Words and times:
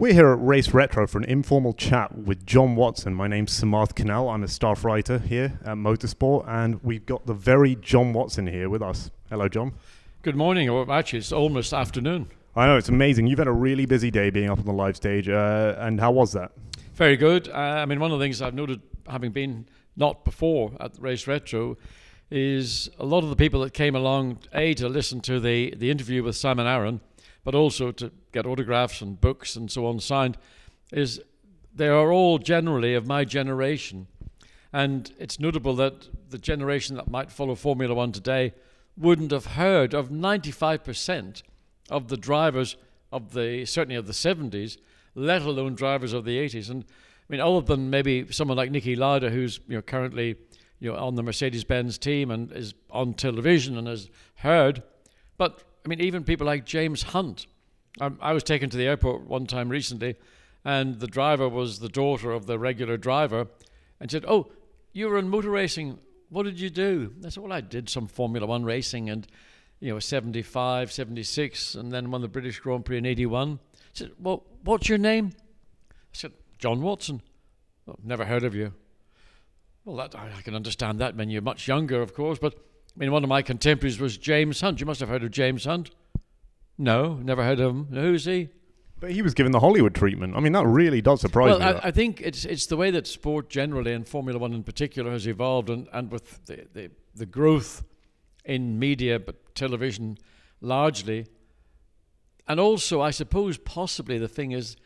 We're 0.00 0.14
here 0.14 0.30
at 0.30 0.38
Race 0.40 0.72
Retro 0.72 1.06
for 1.06 1.18
an 1.18 1.24
informal 1.24 1.74
chat 1.74 2.16
with 2.16 2.46
John 2.46 2.74
Watson. 2.74 3.14
My 3.14 3.28
name's 3.28 3.52
Samarth 3.52 3.92
Kanal. 3.92 4.32
I'm 4.32 4.42
a 4.42 4.48
staff 4.48 4.82
writer 4.82 5.18
here 5.18 5.60
at 5.62 5.76
Motorsport, 5.76 6.48
and 6.48 6.82
we've 6.82 7.04
got 7.04 7.26
the 7.26 7.34
very 7.34 7.74
John 7.74 8.14
Watson 8.14 8.46
here 8.46 8.70
with 8.70 8.80
us. 8.80 9.10
Hello, 9.28 9.46
John. 9.46 9.74
Good 10.22 10.36
morning, 10.36 10.70
or 10.70 10.90
actually, 10.90 11.18
it's 11.18 11.32
almost 11.32 11.74
afternoon. 11.74 12.30
I 12.56 12.64
know, 12.64 12.78
it's 12.78 12.88
amazing. 12.88 13.26
You've 13.26 13.40
had 13.40 13.46
a 13.46 13.52
really 13.52 13.84
busy 13.84 14.10
day 14.10 14.30
being 14.30 14.48
up 14.48 14.58
on 14.58 14.64
the 14.64 14.72
live 14.72 14.96
stage, 14.96 15.28
uh, 15.28 15.74
and 15.76 16.00
how 16.00 16.12
was 16.12 16.32
that? 16.32 16.52
Very 16.94 17.18
good. 17.18 17.50
Uh, 17.50 17.52
I 17.52 17.84
mean, 17.84 18.00
one 18.00 18.10
of 18.10 18.18
the 18.18 18.24
things 18.24 18.40
I've 18.40 18.54
noted, 18.54 18.80
having 19.06 19.32
been 19.32 19.68
not 19.96 20.24
before 20.24 20.72
at 20.80 20.92
Race 20.98 21.26
Retro, 21.26 21.76
is 22.30 22.88
a 22.98 23.04
lot 23.04 23.22
of 23.22 23.28
the 23.28 23.36
people 23.36 23.60
that 23.60 23.74
came 23.74 23.94
along, 23.94 24.38
A, 24.54 24.72
to 24.72 24.88
listen 24.88 25.20
to 25.20 25.38
the, 25.38 25.74
the 25.76 25.90
interview 25.90 26.22
with 26.22 26.36
Simon 26.36 26.66
Arron, 26.66 27.02
but 27.44 27.54
also 27.54 27.92
to 27.92 28.10
get 28.32 28.46
autographs 28.46 29.00
and 29.00 29.20
books 29.20 29.56
and 29.56 29.70
so 29.70 29.86
on 29.86 30.00
signed, 30.00 30.36
is 30.92 31.20
they 31.74 31.88
are 31.88 32.12
all 32.12 32.38
generally 32.38 32.94
of 32.94 33.06
my 33.06 33.24
generation. 33.24 34.06
And 34.72 35.12
it's 35.18 35.40
notable 35.40 35.74
that 35.76 36.08
the 36.30 36.38
generation 36.38 36.96
that 36.96 37.10
might 37.10 37.30
follow 37.30 37.54
Formula 37.54 37.94
One 37.94 38.12
today 38.12 38.54
wouldn't 38.96 39.32
have 39.32 39.46
heard 39.46 39.94
of 39.94 40.10
95% 40.10 41.42
of 41.88 42.08
the 42.08 42.16
drivers 42.16 42.76
of 43.12 43.32
the, 43.32 43.64
certainly 43.64 43.96
of 43.96 44.06
the 44.06 44.12
70s, 44.12 44.76
let 45.14 45.42
alone 45.42 45.74
drivers 45.74 46.12
of 46.12 46.24
the 46.24 46.38
80s. 46.38 46.70
And 46.70 46.84
I 46.84 47.32
mean, 47.32 47.40
other 47.40 47.60
than 47.60 47.90
maybe 47.90 48.30
someone 48.30 48.56
like 48.56 48.70
Niki 48.70 48.96
Lauda, 48.96 49.30
who's 49.30 49.60
you 49.68 49.76
know, 49.76 49.82
currently 49.82 50.36
you 50.78 50.92
know, 50.92 50.98
on 50.98 51.14
the 51.14 51.22
Mercedes 51.22 51.64
Benz 51.64 51.98
team 51.98 52.30
and 52.30 52.52
is 52.52 52.74
on 52.90 53.14
television 53.14 53.76
and 53.76 53.86
has 53.86 54.08
heard, 54.36 54.82
but 55.36 55.62
I 55.84 55.88
mean, 55.88 56.00
even 56.00 56.24
people 56.24 56.46
like 56.46 56.64
James 56.64 57.02
Hunt. 57.02 57.46
I, 58.00 58.10
I 58.20 58.32
was 58.32 58.42
taken 58.42 58.70
to 58.70 58.76
the 58.76 58.86
airport 58.86 59.26
one 59.26 59.46
time 59.46 59.68
recently, 59.68 60.16
and 60.64 61.00
the 61.00 61.06
driver 61.06 61.48
was 61.48 61.78
the 61.78 61.88
daughter 61.88 62.30
of 62.30 62.46
the 62.46 62.58
regular 62.58 62.96
driver, 62.96 63.48
and 63.98 64.10
said, 64.10 64.24
"Oh, 64.28 64.50
you 64.92 65.08
were 65.08 65.18
in 65.18 65.28
motor 65.28 65.50
racing. 65.50 65.98
What 66.28 66.44
did 66.44 66.60
you 66.60 66.70
do?" 66.70 67.14
I 67.24 67.30
said, 67.30 67.42
"Well, 67.42 67.52
I 67.52 67.60
did 67.60 67.88
some 67.88 68.06
Formula 68.06 68.46
One 68.46 68.64
racing, 68.64 69.08
and 69.08 69.26
you 69.80 69.92
know, 69.92 69.98
75, 69.98 70.92
76, 70.92 71.74
and 71.74 71.90
then 71.90 72.10
won 72.10 72.20
the 72.20 72.28
British 72.28 72.60
Grand 72.60 72.84
Prix 72.84 72.98
in 72.98 73.06
81." 73.06 73.58
I 73.62 73.76
said, 73.94 74.12
"Well, 74.18 74.44
what's 74.62 74.88
your 74.88 74.98
name?" 74.98 75.32
I 75.90 75.94
said, 76.12 76.32
"John 76.58 76.82
Watson." 76.82 77.22
Well, 77.86 77.98
never 78.04 78.26
heard 78.26 78.44
of 78.44 78.54
you. 78.54 78.74
Well, 79.84 79.96
that 79.96 80.14
I, 80.14 80.30
I 80.38 80.42
can 80.42 80.54
understand 80.54 80.98
that 81.00 81.16
when 81.16 81.30
you're 81.30 81.42
much 81.42 81.66
younger, 81.66 82.02
of 82.02 82.14
course, 82.14 82.38
but 82.38 82.54
I 82.54 82.98
mean, 82.98 83.10
one 83.12 83.24
of 83.24 83.28
my 83.28 83.42
contemporaries 83.42 83.98
was 83.98 84.16
James 84.16 84.60
Hunt. 84.60 84.80
You 84.80 84.86
must 84.86 85.00
have 85.00 85.08
heard 85.08 85.24
of 85.24 85.30
James 85.30 85.64
Hunt. 85.64 85.90
No, 86.80 87.16
never 87.16 87.44
heard 87.44 87.60
of 87.60 87.72
him. 87.72 87.84
Who's 87.92 88.24
he? 88.24 88.48
But 89.00 89.12
he 89.12 89.20
was 89.20 89.34
given 89.34 89.52
the 89.52 89.60
Hollywood 89.60 89.94
treatment. 89.94 90.34
I 90.34 90.40
mean, 90.40 90.52
that 90.52 90.66
really 90.66 91.02
does 91.02 91.20
surprise 91.20 91.50
well, 91.50 91.58
me. 91.58 91.78
I, 91.78 91.88
I, 91.88 91.90
think 91.90 92.22
it's 92.22 92.46
it's 92.46 92.66
the 92.66 92.76
way 92.76 92.90
that 92.90 93.06
sport 93.06 93.50
generally 93.50 93.92
and 93.92 94.08
Formula 94.08 94.38
One 94.38 94.54
in 94.54 94.62
particular 94.62 95.10
has 95.10 95.26
evolved, 95.26 95.68
and, 95.68 95.88
and 95.92 96.10
with 96.10 96.46
the, 96.46 96.66
the, 96.72 96.90
the 97.14 97.26
growth 97.26 97.84
in 98.46 98.78
media, 98.78 99.18
but 99.20 99.54
television 99.54 100.16
largely. 100.62 101.26
And 102.48 102.58
also, 102.58 103.02
I 103.02 103.10
suppose 103.10 103.58
possibly 103.58 104.16
the 104.16 104.26
thing 104.26 104.52
is, 104.52 104.76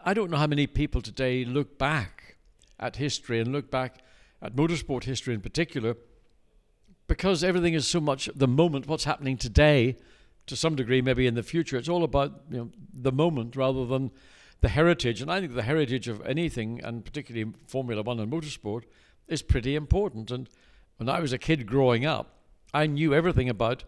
I 0.00 0.14
don't 0.14 0.32
know 0.32 0.38
how 0.38 0.48
many 0.48 0.66
people 0.66 1.00
today 1.00 1.44
look 1.44 1.78
back 1.78 2.38
at 2.80 2.96
history 2.96 3.38
and 3.38 3.52
look 3.52 3.70
back 3.70 4.02
at 4.42 4.56
motorsport 4.56 5.04
history 5.04 5.32
in 5.32 5.40
particular 5.40 5.96
because 7.06 7.44
everything 7.44 7.74
is 7.74 7.86
so 7.86 8.00
much 8.00 8.28
the 8.34 8.48
moment, 8.48 8.88
what's 8.88 9.04
happening 9.04 9.36
today, 9.36 9.96
to 10.46 10.56
some 10.56 10.76
degree, 10.76 11.02
maybe 11.02 11.26
in 11.26 11.34
the 11.34 11.42
future. 11.42 11.76
It's 11.76 11.88
all 11.88 12.04
about 12.04 12.42
you 12.50 12.58
know 12.58 12.70
the 12.92 13.12
moment 13.12 13.56
rather 13.56 13.86
than 13.86 14.10
the 14.60 14.68
heritage. 14.68 15.20
And 15.20 15.30
I 15.30 15.40
think 15.40 15.54
the 15.54 15.62
heritage 15.62 16.08
of 16.08 16.24
anything, 16.26 16.80
and 16.82 17.04
particularly 17.04 17.52
Formula 17.66 18.02
One 18.02 18.20
and 18.20 18.32
motorsport, 18.32 18.82
is 19.28 19.42
pretty 19.42 19.74
important. 19.74 20.30
And 20.30 20.48
when 20.96 21.08
I 21.08 21.20
was 21.20 21.32
a 21.32 21.38
kid 21.38 21.66
growing 21.66 22.06
up, 22.06 22.40
I 22.72 22.86
knew 22.86 23.14
everything 23.14 23.48
about 23.48 23.84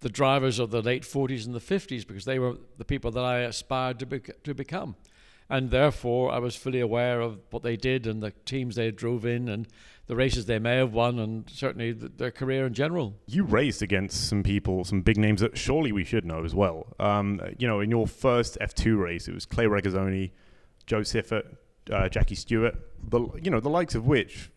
the 0.00 0.08
drivers 0.08 0.58
of 0.58 0.70
the 0.70 0.82
late 0.82 1.02
40s 1.04 1.46
and 1.46 1.54
the 1.54 1.60
50s 1.60 2.06
because 2.06 2.24
they 2.24 2.38
were 2.38 2.56
the 2.76 2.84
people 2.84 3.10
that 3.12 3.24
I 3.24 3.38
aspired 3.40 3.98
to, 4.00 4.06
bec- 4.06 4.42
to 4.42 4.54
become. 4.54 4.96
And 5.48 5.70
therefore, 5.70 6.32
I 6.32 6.38
was 6.38 6.56
fully 6.56 6.80
aware 6.80 7.20
of 7.20 7.38
what 7.50 7.62
they 7.62 7.76
did 7.76 8.06
and 8.06 8.22
the 8.22 8.32
teams 8.44 8.74
they 8.74 8.90
drove 8.90 9.24
in 9.24 9.48
and 9.48 9.68
the 10.12 10.16
races 10.16 10.44
they 10.44 10.58
may 10.58 10.76
have 10.76 10.92
won 10.92 11.18
and 11.18 11.48
certainly 11.48 11.94
th- 11.94 12.12
their 12.18 12.30
career 12.30 12.66
in 12.66 12.74
general. 12.74 13.14
You 13.26 13.44
raced 13.44 13.80
against 13.80 14.28
some 14.28 14.42
people, 14.42 14.84
some 14.84 15.00
big 15.00 15.16
names 15.16 15.40
that 15.40 15.56
surely 15.56 15.90
we 15.90 16.04
should 16.04 16.26
know 16.26 16.44
as 16.44 16.54
well. 16.54 16.94
Um, 17.00 17.40
you 17.58 17.66
know, 17.66 17.80
in 17.80 17.90
your 17.90 18.06
first 18.06 18.58
F2 18.60 19.00
race, 19.00 19.26
it 19.26 19.32
was 19.32 19.46
Clay 19.46 19.64
Regazzoni, 19.64 20.32
Jo 20.86 21.00
Siffert, 21.00 21.56
uh, 21.90 22.10
Jackie 22.10 22.34
Stewart, 22.34 22.74
the, 23.08 23.26
you 23.42 23.50
know, 23.50 23.58
the 23.58 23.70
likes 23.70 23.94
of 23.94 24.06
which, 24.06 24.50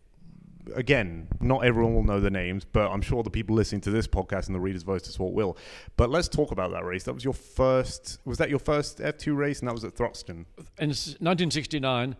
again, 0.74 1.30
not 1.40 1.64
everyone 1.64 1.96
will 1.96 2.04
know 2.04 2.20
the 2.20 2.30
names, 2.30 2.66
but 2.66 2.92
I'm 2.92 3.02
sure 3.02 3.24
the 3.24 3.30
people 3.30 3.56
listening 3.56 3.80
to 3.82 3.92
this 3.92 4.08
podcast 4.08 4.48
and 4.48 4.56
the 4.56 4.60
Reader's 4.60 4.84
Voice 4.84 5.04
to 5.04 5.12
Sport 5.14 5.34
will. 5.34 5.56
But 5.96 6.10
let's 6.10 6.28
talk 6.28 6.52
about 6.52 6.72
that 6.72 6.84
race. 6.84 7.04
That 7.04 7.14
was 7.14 7.24
your 7.24 7.34
first, 7.34 8.20
was 8.26 8.40
that 8.40 8.50
your 8.50 8.60
first 8.60 8.98
F2 8.98 9.34
race? 9.34 9.60
And 9.60 9.70
that 9.70 9.74
was 9.74 9.86
at 9.86 9.96
Thruxton? 9.96 10.48
In 10.78 10.90
1969, 10.90 12.18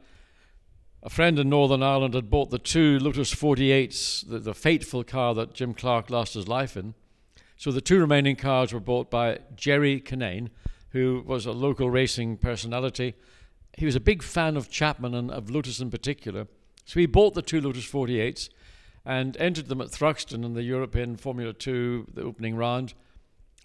a 1.06 1.10
friend 1.10 1.38
in 1.38 1.48
Northern 1.50 1.84
Ireland 1.84 2.16
had 2.16 2.32
bought 2.32 2.50
the 2.50 2.58
two 2.58 2.98
Lotus 2.98 3.34
48s, 3.34 4.28
the, 4.28 4.40
the 4.40 4.56
fateful 4.56 5.04
car 5.04 5.36
that 5.36 5.54
Jim 5.54 5.76
Clark 5.76 6.10
lost 6.10 6.34
his 6.34 6.48
life 6.48 6.76
in. 6.76 6.96
So 7.58 7.72
the 7.72 7.80
two 7.80 8.00
remaining 8.00 8.36
cars 8.36 8.74
were 8.74 8.80
bought 8.80 9.12
by 9.12 9.38
Jerry 9.56 10.02
Kinane, 10.02 10.50
who 10.90 11.24
was 11.24 11.46
a 11.46 11.52
local 11.52 11.92
racing 11.92 12.38
personality. 12.38 13.14
He 13.78 13.86
was 13.86 13.96
a 13.96 14.00
big 14.00 14.24
fan 14.24 14.58
of 14.58 14.72
Chapman 14.72 15.14
and 15.14 15.30
of 15.30 15.52
Lotus 15.52 15.80
in 15.80 15.92
particular. 15.92 16.48
So 16.86 17.00
he 17.00 17.06
bought 17.06 17.36
the 17.36 17.44
two 17.44 17.62
Lotus 17.62 17.86
48s 17.86 18.50
and 19.06 19.38
entered 19.38 19.68
them 19.68 19.82
at 19.82 19.90
Thruxton 19.90 20.44
in 20.44 20.56
the 20.56 20.64
European 20.64 21.18
Formula 21.18 21.54
2, 21.54 22.08
the 22.16 22.24
opening 22.24 22.56
round, 22.56 22.96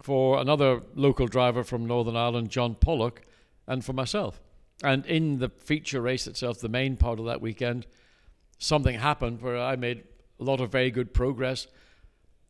for 0.03 0.39
another 0.39 0.83
local 0.93 1.25
driver 1.25 1.63
from 1.63 1.87
Northern 1.87 2.15
Ireland, 2.15 2.51
John 2.51 2.75
Pollock, 2.75 3.23
and 3.65 3.83
for 3.83 3.93
myself. 3.93 4.39
And 4.83 5.05
in 5.05 5.39
the 5.39 5.49
feature 5.49 6.01
race 6.01 6.27
itself, 6.27 6.59
the 6.59 6.69
main 6.69 6.97
part 6.97 7.19
of 7.19 7.25
that 7.25 7.41
weekend, 7.41 7.85
something 8.57 8.97
happened 8.99 9.41
where 9.41 9.57
I 9.57 9.75
made 9.75 10.03
a 10.39 10.43
lot 10.43 10.59
of 10.59 10.71
very 10.71 10.89
good 10.89 11.13
progress, 11.13 11.67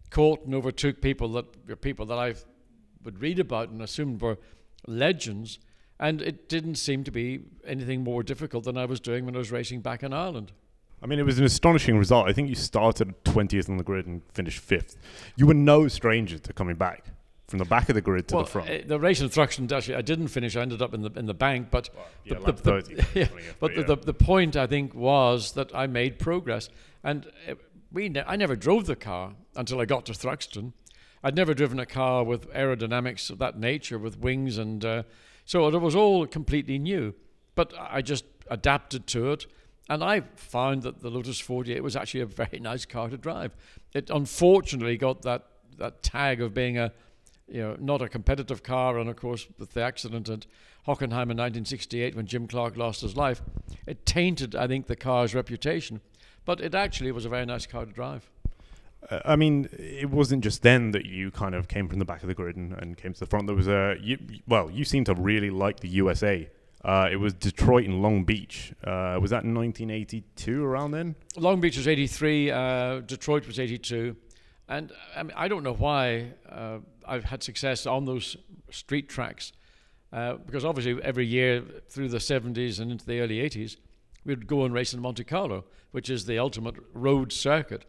caught 0.09 0.46
and 0.46 0.56
overtook 0.56 1.02
people 1.02 1.30
that 1.30 1.81
people 1.81 2.06
that 2.06 2.18
I 2.18 2.36
would 3.03 3.22
read 3.22 3.40
about 3.40 3.69
and 3.69 3.81
assumed 3.81 4.22
were 4.22 4.38
legends. 4.88 5.59
And 6.00 6.22
it 6.22 6.50
didn't 6.50 6.75
seem 6.75 7.03
to 7.03 7.12
be 7.12 7.42
anything 7.66 8.03
more 8.03 8.24
difficult 8.24 8.63
than 8.63 8.78
I 8.78 8.86
was 8.86 9.00
doing 9.00 9.25
when 9.25 9.36
I 9.36 9.40
was 9.40 9.52
racing 9.52 9.81
back 9.81 10.02
in 10.02 10.13
Ireland. 10.13 10.52
I 11.03 11.08
mean, 11.08 11.19
it 11.19 11.25
was 11.25 11.40
an 11.40 11.46
astonishing 11.46 11.98
result. 11.98 12.28
I 12.28 12.34
think 12.34 12.50
you 12.50 12.56
started 12.56 13.24
20th 13.24 13.69
on 13.69 13.78
the 13.78 13.84
grid 13.84 14.06
and 14.06 14.22
finished 14.34 14.59
fifth. 14.59 14.98
You 15.36 15.48
were 15.48 15.53
no 15.53 15.88
stranger 15.88 16.38
to 16.38 16.53
coming 16.53 16.75
back 16.75 17.06
from 17.51 17.59
the 17.59 17.66
back 17.66 17.89
of 17.89 17.95
the 17.95 18.01
grid 18.01 18.29
to 18.29 18.35
well, 18.35 18.45
the 18.45 18.50
front. 18.50 18.69
Uh, 18.69 18.78
the 18.85 18.97
race 18.97 19.19
in 19.19 19.28
Thruxton, 19.28 19.69
actually, 19.69 19.95
I 19.95 20.01
didn't 20.01 20.29
finish. 20.29 20.56
I 20.56 20.62
ended 20.62 20.81
up 20.81 20.94
in 20.94 21.01
the 21.01 21.12
in 21.17 21.25
the 21.25 21.34
bank, 21.34 21.67
but 21.69 21.89
well, 21.94 22.07
yeah, 22.23 22.39
the, 22.39 22.53
the, 22.53 22.81
30, 22.81 22.95
yeah, 23.19 23.28
but 23.59 23.75
the, 23.75 23.84
the, 23.84 23.95
the 23.97 24.13
point 24.13 24.56
I 24.56 24.66
think 24.67 24.95
was 24.95 25.51
that 25.51 25.75
I 25.75 25.85
made 25.85 26.17
progress, 26.17 26.69
and 27.03 27.28
uh, 27.50 27.56
we 27.91 28.07
ne- 28.07 28.23
I 28.25 28.38
never 28.38 28.56
drove 28.56 28.85
the 28.85 28.95
car 28.95 29.34
until 29.56 29.81
I 29.81 29.85
got 29.85 30.06
to 30.06 30.13
Thruxton. 30.13 30.72
I'd 31.23 31.35
never 31.35 31.53
driven 31.53 31.78
a 31.78 31.85
car 31.85 32.23
with 32.23 32.50
aerodynamics 32.53 33.29
of 33.29 33.38
that 33.39 33.59
nature, 33.59 34.00
with 34.00 34.18
wings, 34.18 34.57
and 34.57 34.83
uh, 34.85 35.03
so 35.44 35.68
it 35.68 35.78
was 35.78 35.94
all 35.94 36.25
completely 36.25 36.79
new. 36.79 37.13
But 37.53 37.73
I 37.78 38.01
just 38.01 38.23
adapted 38.50 39.07
to 39.07 39.31
it. 39.33 39.45
And 39.89 40.06
I 40.06 40.22
found 40.35 40.83
that 40.83 41.01
the 41.01 41.09
Lotus 41.09 41.41
48 41.41 41.83
was 41.83 41.97
actually 41.97 42.22
a 42.22 42.25
very 42.41 42.59
nice 42.59 42.85
car 42.85 43.09
to 43.09 43.18
drive. 43.18 43.51
It 43.94 44.09
unfortunately 44.09 44.95
got 44.95 45.23
that, 45.23 45.47
that 45.78 46.01
tag 46.01 46.41
of 46.41 46.53
being 46.53 46.78
a, 46.78 46.94
you 47.51 47.62
know, 47.62 47.75
not 47.79 48.01
a 48.01 48.09
competitive 48.09 48.63
car. 48.63 48.97
And 48.97 49.09
of 49.09 49.16
course, 49.16 49.47
with 49.59 49.73
the 49.73 49.81
accident 49.81 50.29
at 50.29 50.45
Hockenheim 50.88 51.29
in 51.29 51.38
1968 51.38 52.16
when 52.16 52.25
Jim 52.25 52.47
Clark 52.47 52.78
lost 52.78 53.01
his 53.01 53.15
life, 53.15 53.42
it 53.86 54.06
tainted, 54.06 54.56
I 54.56 54.68
think, 54.68 54.88
the 54.88 54.95
car's 54.95 55.36
reputation. 55.36 56.01
But 56.45 56.62
it 56.62 56.74
actually 56.74 57.12
was 57.12 57.25
a 57.25 57.30
very 57.30 57.45
nice 57.45 57.65
car 57.65 57.86
to 57.86 57.92
drive. 57.92 58.30
Uh, 59.09 59.19
I 59.25 59.36
mean, 59.36 59.69
it 59.74 60.09
wasn't 60.09 60.44
just 60.44 60.62
then 60.63 60.92
that 60.92 61.06
you 61.06 61.31
kind 61.31 61.56
of 61.56 61.68
came 61.68 61.88
from 61.88 62.00
the 62.00 62.06
back 62.06 62.21
of 62.21 62.27
the 62.27 62.33
grid 62.33 62.56
and, 62.56 62.74
and 62.74 62.98
came 62.98 63.13
to 63.13 63.19
the 63.19 63.25
front. 63.25 63.48
There 63.48 63.56
was 63.56 63.68
a, 63.68 63.97
you, 64.01 64.18
well, 64.47 64.69
you 64.71 64.86
seem 64.86 65.04
to 65.06 65.13
really 65.13 65.50
like 65.50 65.80
the 65.80 65.89
USA. 65.89 66.50
Uh, 66.83 67.09
it 67.12 67.18
was 67.18 67.33
Detroit 67.33 67.86
and 67.86 68.01
Long 68.01 68.24
Beach. 68.24 68.74
Uh, 68.83 69.18
was 69.21 69.30
that 69.30 69.44
1982 69.44 70.63
around 70.63 70.92
then? 70.92 71.15
Long 71.38 71.62
Beach 71.62 71.77
was 71.77 71.88
83. 71.88 72.50
Uh, 72.50 73.00
Detroit 73.01 73.45
was 73.45 73.59
82. 73.59 74.15
And 74.71 74.94
I 75.18 75.23
mean, 75.23 75.33
I 75.35 75.50
don't 75.50 75.63
know 75.63 75.73
why 75.73 76.31
uh, 76.50 76.77
I've 77.06 77.25
had 77.25 77.44
success 77.44 77.85
on 77.85 78.06
those 78.06 78.38
street 78.69 79.09
tracks, 79.09 79.51
uh, 80.13 80.35
because 80.35 80.63
obviously 80.63 80.97
every 81.03 81.25
year 81.25 81.62
through 81.89 82.07
the 82.07 82.19
70s 82.19 82.79
and 82.79 82.89
into 82.89 83.06
the 83.06 83.19
early 83.19 83.39
80s, 83.39 83.75
we'd 84.23 84.47
go 84.47 84.63
and 84.63 84.73
race 84.73 84.94
in 84.94 85.01
Monte 85.01 85.25
Carlo, 85.25 85.65
which 85.91 86.09
is 86.09 86.25
the 86.25 86.39
ultimate 86.39 86.75
road 86.94 87.33
circuit. 87.33 87.83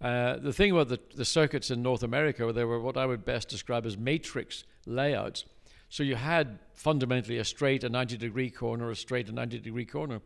Uh, 0.00 0.36
the 0.36 0.52
thing 0.52 0.70
about 0.70 0.88
the, 0.88 1.00
the 1.16 1.24
circuits 1.24 1.72
in 1.72 1.82
North 1.82 2.04
America, 2.04 2.52
they 2.52 2.62
were 2.62 2.78
what 2.78 2.96
I 2.96 3.04
would 3.04 3.24
best 3.24 3.48
describe 3.48 3.84
as 3.84 3.98
matrix 3.98 4.62
layouts. 4.86 5.44
So 5.88 6.04
you 6.04 6.14
had 6.14 6.60
fundamentally 6.72 7.38
a 7.38 7.44
straight, 7.44 7.82
a 7.82 7.88
90 7.88 8.16
degree 8.16 8.50
corner, 8.50 8.92
a 8.92 8.94
straight, 8.94 9.28
a 9.28 9.32
90 9.32 9.58
degree 9.58 9.86
corner. 9.86 10.20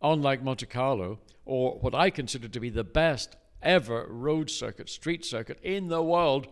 Unlike 0.00 0.42
Monte 0.42 0.64
Carlo, 0.64 1.18
or 1.44 1.78
what 1.80 1.94
I 1.94 2.08
consider 2.08 2.48
to 2.48 2.60
be 2.60 2.70
the 2.70 2.84
best 2.84 3.36
ever 3.62 4.06
road 4.08 4.50
circuit, 4.50 4.88
street 4.88 5.24
circuit 5.24 5.58
in 5.62 5.88
the 5.88 6.02
world, 6.02 6.48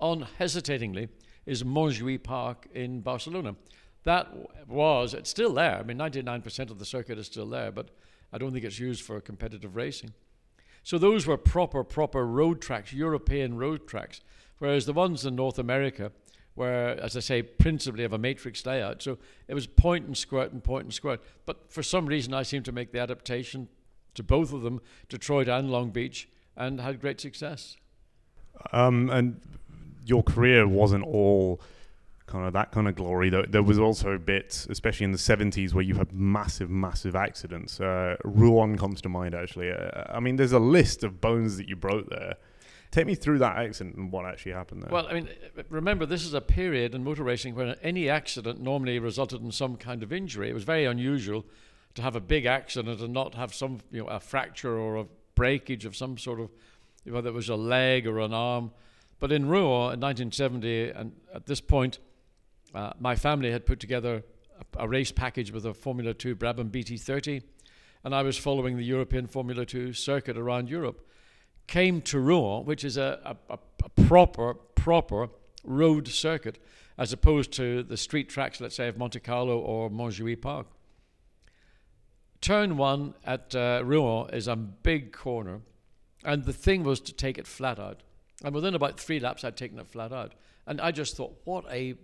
unhesitatingly, 0.00 1.08
is 1.44 1.62
Montjuic 1.62 2.22
Park 2.22 2.66
in 2.74 3.00
Barcelona. 3.00 3.54
That 4.04 4.28
was, 4.68 5.14
it's 5.14 5.30
still 5.30 5.52
there. 5.52 5.78
I 5.78 5.82
mean, 5.82 5.98
99% 5.98 6.70
of 6.70 6.78
the 6.78 6.84
circuit 6.84 7.18
is 7.18 7.26
still 7.26 7.48
there, 7.48 7.72
but 7.72 7.90
I 8.32 8.38
don't 8.38 8.52
think 8.52 8.64
it's 8.64 8.78
used 8.78 9.02
for 9.02 9.20
competitive 9.20 9.76
racing. 9.76 10.12
So 10.82 10.98
those 10.98 11.26
were 11.26 11.36
proper, 11.36 11.82
proper 11.82 12.24
road 12.24 12.60
tracks, 12.60 12.92
European 12.92 13.56
road 13.56 13.88
tracks. 13.88 14.20
Whereas 14.58 14.86
the 14.86 14.92
ones 14.92 15.26
in 15.26 15.34
North 15.34 15.58
America 15.58 16.12
were, 16.54 16.96
as 17.02 17.16
I 17.16 17.20
say, 17.20 17.42
principally 17.42 18.04
of 18.04 18.12
a 18.12 18.18
matrix 18.18 18.64
layout. 18.64 19.02
So 19.02 19.18
it 19.48 19.54
was 19.54 19.66
point 19.66 20.06
and 20.06 20.16
squirt 20.16 20.52
and 20.52 20.62
point 20.62 20.84
and 20.84 20.94
squirt. 20.94 21.20
But 21.44 21.72
for 21.72 21.82
some 21.82 22.06
reason, 22.06 22.32
I 22.32 22.42
seem 22.42 22.62
to 22.62 22.72
make 22.72 22.92
the 22.92 23.00
adaptation 23.00 23.68
to 24.14 24.22
both 24.22 24.52
of 24.52 24.62
them, 24.62 24.80
Detroit 25.08 25.48
and 25.48 25.70
Long 25.70 25.90
Beach, 25.90 26.28
and 26.56 26.80
had 26.80 27.00
great 27.00 27.20
success. 27.20 27.76
Um, 28.72 29.10
and 29.10 29.40
your 30.04 30.22
career 30.22 30.66
wasn't 30.66 31.04
all 31.04 31.60
kind 32.26 32.46
of 32.46 32.52
that 32.54 32.72
kind 32.72 32.88
of 32.88 32.94
glory. 32.94 33.30
There, 33.30 33.46
there 33.46 33.62
was 33.62 33.78
also 33.78 34.18
bits, 34.18 34.66
especially 34.68 35.04
in 35.04 35.12
the 35.12 35.18
70s, 35.18 35.72
where 35.72 35.82
you 35.82 35.94
had 35.94 36.12
massive, 36.12 36.70
massive 36.70 37.14
accidents. 37.14 37.80
Uh, 37.80 38.16
Rouen 38.24 38.76
comes 38.76 39.00
to 39.02 39.08
mind, 39.08 39.34
actually. 39.34 39.70
Uh, 39.70 40.04
I 40.08 40.20
mean, 40.20 40.36
there's 40.36 40.52
a 40.52 40.58
list 40.58 41.04
of 41.04 41.20
bones 41.20 41.56
that 41.56 41.68
you 41.68 41.76
broke 41.76 42.10
there. 42.10 42.36
Take 42.90 43.06
me 43.06 43.14
through 43.14 43.38
that 43.40 43.56
accident 43.56 43.96
and 43.96 44.12
what 44.12 44.26
actually 44.26 44.52
happened 44.52 44.82
there. 44.82 44.90
Well, 44.90 45.06
I 45.08 45.14
mean, 45.14 45.28
remember, 45.68 46.06
this 46.06 46.24
is 46.24 46.34
a 46.34 46.40
period 46.40 46.94
in 46.94 47.04
motor 47.04 47.24
racing 47.24 47.54
when 47.54 47.74
any 47.82 48.08
accident 48.08 48.60
normally 48.60 48.98
resulted 48.98 49.42
in 49.42 49.52
some 49.52 49.76
kind 49.76 50.02
of 50.02 50.12
injury. 50.12 50.48
It 50.48 50.54
was 50.54 50.64
very 50.64 50.84
unusual 50.84 51.44
to 51.94 52.02
have 52.02 52.16
a 52.16 52.20
big 52.20 52.46
accident 52.46 53.00
and 53.00 53.12
not 53.12 53.34
have 53.34 53.52
some, 53.52 53.80
you 53.90 54.02
know, 54.02 54.08
a 54.08 54.20
fracture 54.20 54.78
or 54.78 54.96
a 54.96 55.06
breakage 55.36 55.84
of 55.84 55.94
some 55.94 56.18
sort 56.18 56.40
of, 56.40 56.50
whether 57.04 57.28
it 57.28 57.34
was 57.34 57.48
a 57.48 57.54
leg 57.54 58.08
or 58.08 58.18
an 58.18 58.34
arm. 58.34 58.72
But 59.20 59.30
in 59.30 59.46
Rouen 59.46 59.94
in 59.94 60.00
1970, 60.00 60.90
and 60.90 61.12
at 61.32 61.46
this 61.46 61.60
point, 61.60 62.00
uh, 62.74 62.92
my 62.98 63.14
family 63.14 63.52
had 63.52 63.64
put 63.64 63.78
together 63.78 64.24
a, 64.76 64.84
a, 64.84 64.88
race 64.88 65.12
package 65.12 65.52
with 65.52 65.64
a 65.64 65.72
Formula 65.72 66.12
2 66.12 66.34
Brabham 66.34 66.70
BT30, 66.70 67.42
and 68.04 68.14
I 68.14 68.22
was 68.22 68.36
following 68.36 68.76
the 68.76 68.84
European 68.84 69.26
Formula 69.26 69.64
2 69.64 69.92
circuit 69.92 70.36
around 70.36 70.68
Europe. 70.68 71.06
Came 71.66 72.00
to 72.02 72.18
Rouen, 72.18 72.64
which 72.64 72.84
is 72.84 72.96
a, 72.96 73.36
a, 73.48 73.58
a 73.84 73.88
proper, 74.06 74.54
proper 74.74 75.28
road 75.64 76.08
circuit, 76.08 76.58
as 76.98 77.12
opposed 77.12 77.52
to 77.52 77.82
the 77.82 77.96
street 77.96 78.28
tracks, 78.28 78.60
let's 78.60 78.76
say, 78.76 78.88
of 78.88 78.96
Monte 78.96 79.20
Carlo 79.20 79.58
or 79.58 79.90
Montjuic 79.90 80.40
Park. 80.40 80.66
Turn 82.40 82.76
one 82.76 83.14
at 83.24 83.54
uh, 83.54 83.82
Rouen 83.84 84.30
is 84.32 84.48
a 84.48 84.56
big 84.56 85.12
corner, 85.12 85.60
and 86.24 86.44
the 86.44 86.52
thing 86.52 86.84
was 86.84 87.00
to 87.00 87.12
take 87.12 87.38
it 87.38 87.46
flat 87.46 87.78
out. 87.78 88.02
And 88.44 88.54
within 88.54 88.74
about 88.74 89.00
three 89.00 89.18
laps, 89.18 89.44
I'd 89.44 89.56
taken 89.56 89.78
it 89.78 89.88
flat 89.88 90.12
out. 90.12 90.32
And 90.66 90.80
I 90.80 90.90
just 90.90 91.16
thought, 91.16 91.40
what 91.44 91.64
a 91.70 91.94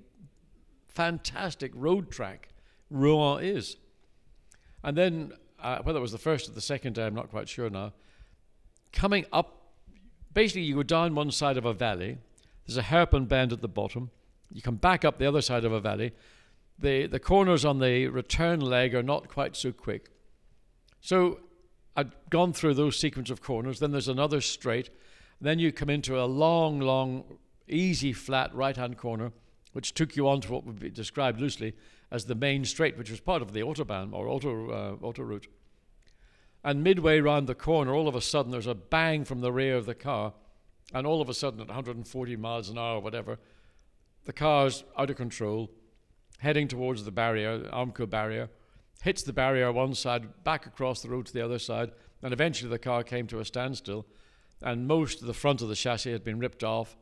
fantastic 0.88 1.72
road 1.74 2.10
track 2.10 2.48
Rouen 2.90 3.42
is. 3.42 3.76
And 4.82 4.96
then, 4.96 5.32
uh, 5.60 5.78
whether 5.82 5.98
it 5.98 6.02
was 6.02 6.12
the 6.12 6.18
first 6.18 6.48
or 6.48 6.52
the 6.52 6.60
second 6.60 6.94
day, 6.94 7.06
I'm 7.06 7.14
not 7.14 7.30
quite 7.30 7.48
sure 7.48 7.70
now, 7.70 7.92
coming 8.92 9.26
up, 9.32 9.72
basically, 10.32 10.62
you 10.62 10.76
go 10.76 10.82
down 10.82 11.14
one 11.14 11.30
side 11.30 11.56
of 11.56 11.64
a 11.64 11.72
valley, 11.72 12.18
there's 12.66 12.76
a 12.76 12.82
hairpin 12.82 13.26
bend 13.26 13.52
at 13.52 13.60
the 13.60 13.68
bottom, 13.68 14.10
you 14.52 14.62
come 14.62 14.76
back 14.76 15.04
up 15.04 15.18
the 15.18 15.26
other 15.26 15.40
side 15.40 15.64
of 15.64 15.72
a 15.72 15.80
valley. 15.80 16.12
The, 16.78 17.06
the 17.06 17.20
corners 17.20 17.64
on 17.64 17.78
the 17.78 18.08
return 18.08 18.60
leg 18.60 18.94
are 18.94 19.02
not 19.02 19.28
quite 19.28 19.56
so 19.56 19.72
quick. 19.72 20.10
So 21.02 21.40
I'd 21.96 22.12
gone 22.30 22.52
through 22.52 22.74
those 22.74 22.96
sequence 22.96 23.28
of 23.28 23.42
corners, 23.42 23.80
then 23.80 23.90
there's 23.90 24.08
another 24.08 24.40
straight, 24.40 24.88
then 25.40 25.58
you 25.58 25.72
come 25.72 25.90
into 25.90 26.18
a 26.18 26.24
long, 26.24 26.80
long, 26.80 27.38
easy, 27.68 28.12
flat 28.12 28.54
right 28.54 28.76
hand 28.76 28.96
corner, 28.96 29.32
which 29.72 29.94
took 29.94 30.14
you 30.16 30.28
on 30.28 30.40
to 30.42 30.52
what 30.52 30.64
would 30.64 30.78
be 30.78 30.90
described 30.90 31.40
loosely 31.40 31.74
as 32.12 32.26
the 32.26 32.36
main 32.36 32.64
straight, 32.64 32.96
which 32.96 33.10
was 33.10 33.18
part 33.18 33.42
of 33.42 33.52
the 33.52 33.60
autobahn 33.60 34.12
or 34.12 34.28
auto, 34.28 34.70
uh, 34.70 35.04
auto 35.04 35.22
route. 35.22 35.48
And 36.62 36.84
midway 36.84 37.18
round 37.18 37.48
the 37.48 37.56
corner, 37.56 37.92
all 37.92 38.06
of 38.06 38.14
a 38.14 38.20
sudden, 38.20 38.52
there's 38.52 38.68
a 38.68 38.74
bang 38.74 39.24
from 39.24 39.40
the 39.40 39.52
rear 39.52 39.76
of 39.76 39.86
the 39.86 39.96
car, 39.96 40.34
and 40.94 41.04
all 41.04 41.20
of 41.20 41.28
a 41.28 41.34
sudden, 41.34 41.60
at 41.60 41.66
140 41.66 42.36
miles 42.36 42.68
an 42.68 42.78
hour 42.78 42.98
or 42.98 43.00
whatever, 43.00 43.40
the 44.24 44.32
car's 44.32 44.84
out 44.96 45.10
of 45.10 45.16
control, 45.16 45.68
heading 46.38 46.68
towards 46.68 47.04
the 47.04 47.10
barrier, 47.10 47.58
the 47.58 47.68
Armco 47.70 48.08
barrier, 48.08 48.50
hits 49.02 49.22
the 49.22 49.32
barrier 49.32 49.70
one 49.72 49.94
side, 49.94 50.44
back 50.44 50.66
across 50.66 51.02
the 51.02 51.10
road 51.10 51.26
to 51.26 51.32
the 51.32 51.44
other 51.44 51.58
side, 51.58 51.92
and 52.22 52.32
eventually 52.32 52.70
the 52.70 52.78
car 52.78 53.02
came 53.02 53.26
to 53.26 53.40
a 53.40 53.44
standstill 53.44 54.06
and 54.62 54.86
most 54.86 55.20
of 55.20 55.26
the 55.26 55.34
front 55.34 55.60
of 55.60 55.68
the 55.68 55.74
chassis 55.74 56.12
had 56.12 56.24
been 56.24 56.38
ripped 56.38 56.64
off. 56.64 56.96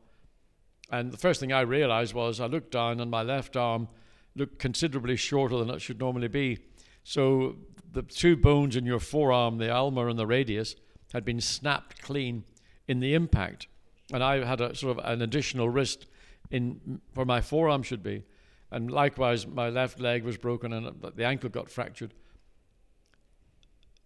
And 0.91 1.11
the 1.11 1.17
first 1.17 1.39
thing 1.39 1.53
I 1.53 1.61
realized 1.61 2.13
was 2.13 2.39
I 2.39 2.47
looked 2.47 2.71
down 2.71 2.99
and 2.99 3.09
my 3.09 3.21
left 3.21 3.55
arm 3.55 3.87
looked 4.35 4.59
considerably 4.59 5.15
shorter 5.15 5.57
than 5.57 5.69
it 5.69 5.81
should 5.81 5.99
normally 5.99 6.27
be. 6.27 6.59
So 7.03 7.57
the 7.91 8.01
two 8.01 8.35
bones 8.35 8.75
in 8.75 8.85
your 8.85 8.99
forearm, 8.99 9.57
the 9.57 9.73
ulnar 9.73 10.09
and 10.09 10.19
the 10.19 10.27
radius, 10.27 10.75
had 11.13 11.23
been 11.23 11.41
snapped 11.41 12.01
clean 12.01 12.43
in 12.87 12.99
the 12.99 13.13
impact. 13.13 13.67
And 14.11 14.23
I 14.23 14.43
had 14.43 14.59
a 14.59 14.75
sort 14.75 14.97
of 14.97 15.05
an 15.05 15.21
additional 15.21 15.69
wrist 15.69 16.07
in 16.49 17.01
where 17.13 17.25
my 17.25 17.41
forearm 17.41 17.83
should 17.83 18.03
be. 18.03 18.23
And 18.71 18.89
likewise, 18.89 19.45
my 19.45 19.69
left 19.69 19.99
leg 19.99 20.23
was 20.23 20.37
broken 20.37 20.71
and 20.71 20.95
the 21.15 21.25
ankle 21.25 21.49
got 21.49 21.69
fractured 21.69 22.13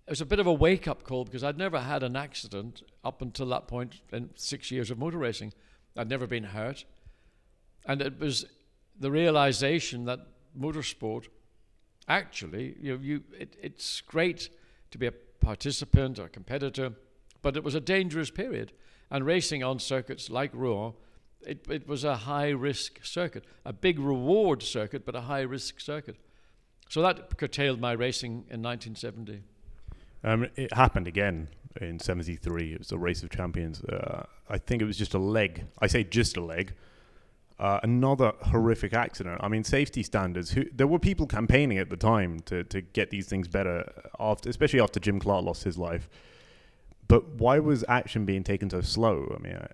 it 0.08 0.12
was 0.12 0.22
a 0.22 0.26
bit 0.26 0.40
of 0.40 0.46
a 0.46 0.54
wake 0.54 0.88
up 0.88 1.04
call 1.04 1.26
because 1.26 1.44
I'd 1.44 1.58
never 1.58 1.80
had 1.80 2.04
an 2.04 2.16
accident 2.16 2.84
up 3.04 3.24
until 3.24 3.48
that 3.48 3.68
point 3.68 4.02
in 4.12 4.30
six 4.36 4.70
years 4.70 4.92
of 4.92 5.00
motor 5.00 5.18
racing. 5.18 5.52
I'd 5.98 6.10
never 6.10 6.28
been 6.28 6.44
hurt. 6.44 6.86
And 7.88 8.02
it 8.02 8.20
was 8.20 8.46
the 9.00 9.10
realization 9.10 10.06
that 10.06 10.20
motorsport 10.58 11.28
actually, 12.08 12.76
you 12.80 13.00
you, 13.02 13.24
it, 13.38 13.56
it's 13.60 14.02
great 14.02 14.50
to 14.92 15.00
be 15.00 15.08
a 15.08 15.12
participant 15.12 16.20
or 16.20 16.26
a 16.26 16.30
competitor, 16.30 16.94
but 17.42 17.58
it 17.58 17.64
was 17.64 17.74
a 17.74 17.80
dangerous 17.80 18.30
period. 18.30 18.74
And 19.10 19.26
racing 19.26 19.64
on 19.64 19.80
circuits 19.80 20.30
like 20.30 20.52
Rouen, 20.54 20.94
it, 21.46 21.66
it 21.70 21.88
was 21.88 22.04
a 22.04 22.16
high 22.16 22.50
risk 22.50 23.04
circuit, 23.04 23.46
a 23.66 23.74
big 23.74 24.00
reward 24.00 24.64
circuit, 24.64 25.06
but 25.06 25.16
a 25.16 25.22
high 25.22 25.42
risk 25.42 25.80
circuit. 25.80 26.18
So 26.90 27.02
that 27.02 27.38
curtailed 27.38 27.80
my 27.80 27.94
racing 27.94 28.46
in 28.50 28.62
1970. 28.62 29.42
Um, 30.24 30.48
it 30.56 30.74
happened 30.74 31.08
again 31.08 31.50
in 31.80 32.00
'73. 32.00 32.74
It 32.74 32.80
was 32.80 32.88
the 32.88 32.98
Race 32.98 33.22
of 33.24 33.30
Champions. 33.30 33.84
Uh, 33.84 34.26
I 34.50 34.58
think 34.58 34.82
it 34.82 34.86
was 34.86 34.98
just 34.98 35.14
a 35.14 35.20
leg. 35.20 35.66
I 35.80 35.88
say 35.88 36.04
just 36.04 36.38
a 36.38 36.42
leg. 36.42 36.74
Uh, 37.58 37.80
another 37.84 38.34
horrific 38.42 38.94
accident. 38.94 39.40
I 39.42 39.48
mean, 39.48 39.64
safety 39.64 40.04
standards. 40.04 40.52
Who, 40.52 40.66
there 40.74 40.88
were 40.88 41.00
people 41.00 41.26
campaigning 41.26 41.78
at 41.78 41.90
the 41.90 41.96
time 41.96 42.40
to, 42.42 42.64
to 42.66 42.82
get 42.82 43.12
these 43.12 43.28
things 43.28 43.48
better, 43.48 43.90
after, 44.20 44.50
especially 44.50 44.82
after 44.82 45.00
Jim 45.00 45.20
Clark 45.20 45.46
lost 45.46 45.64
his 45.64 45.78
life. 45.78 46.10
But 47.08 47.36
why 47.36 47.60
was 47.60 47.86
action 47.88 48.26
being 48.26 48.44
taken 48.44 48.70
so 48.70 48.82
slow? 48.82 49.34
I 49.38 49.42
mean, 49.42 49.54
uh, 49.54 49.68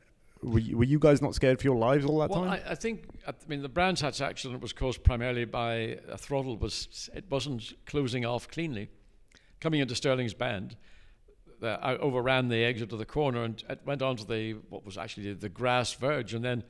were 0.43 0.59
you, 0.59 0.77
were 0.77 0.83
you 0.83 0.99
guys 0.99 1.21
not 1.21 1.35
scared 1.35 1.59
for 1.59 1.65
your 1.65 1.75
lives 1.77 2.05
all 2.05 2.19
that 2.19 2.29
well, 2.29 2.45
time? 2.45 2.61
I, 2.65 2.71
I 2.71 2.75
think. 2.75 3.05
I 3.27 3.33
mean, 3.47 3.61
the 3.61 3.69
Brands 3.69 4.01
Hatch 4.01 4.21
accident 4.21 4.61
was 4.61 4.73
caused 4.73 5.03
primarily 5.03 5.45
by 5.45 5.97
a 6.09 6.17
throttle 6.17 6.57
was 6.57 7.09
it 7.13 7.25
wasn't 7.29 7.73
closing 7.85 8.25
off 8.25 8.47
cleanly 8.47 8.89
coming 9.61 9.79
into 9.79 9.95
Stirling's 9.95 10.33
bend, 10.33 10.75
uh, 11.61 11.77
I 11.81 11.95
overran 11.97 12.49
the 12.49 12.63
exit 12.65 12.91
of 12.91 12.99
the 12.99 13.05
corner 13.05 13.43
and 13.43 13.63
it 13.69 13.81
went 13.85 14.01
onto 14.01 14.25
the 14.25 14.53
what 14.69 14.83
was 14.83 14.97
actually 14.97 15.31
the 15.33 15.49
grass 15.49 15.93
verge, 15.93 16.33
and 16.33 16.43
then 16.43 16.63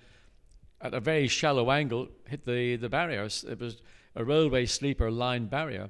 at 0.81 0.93
a 0.93 0.99
very 0.99 1.27
shallow 1.27 1.71
angle 1.71 2.09
hit 2.27 2.45
the 2.45 2.75
the 2.75 2.89
barriers. 2.89 3.45
It 3.49 3.59
was 3.59 3.81
a 4.15 4.25
railway 4.25 4.65
sleeper 4.65 5.09
line 5.09 5.45
barrier, 5.45 5.89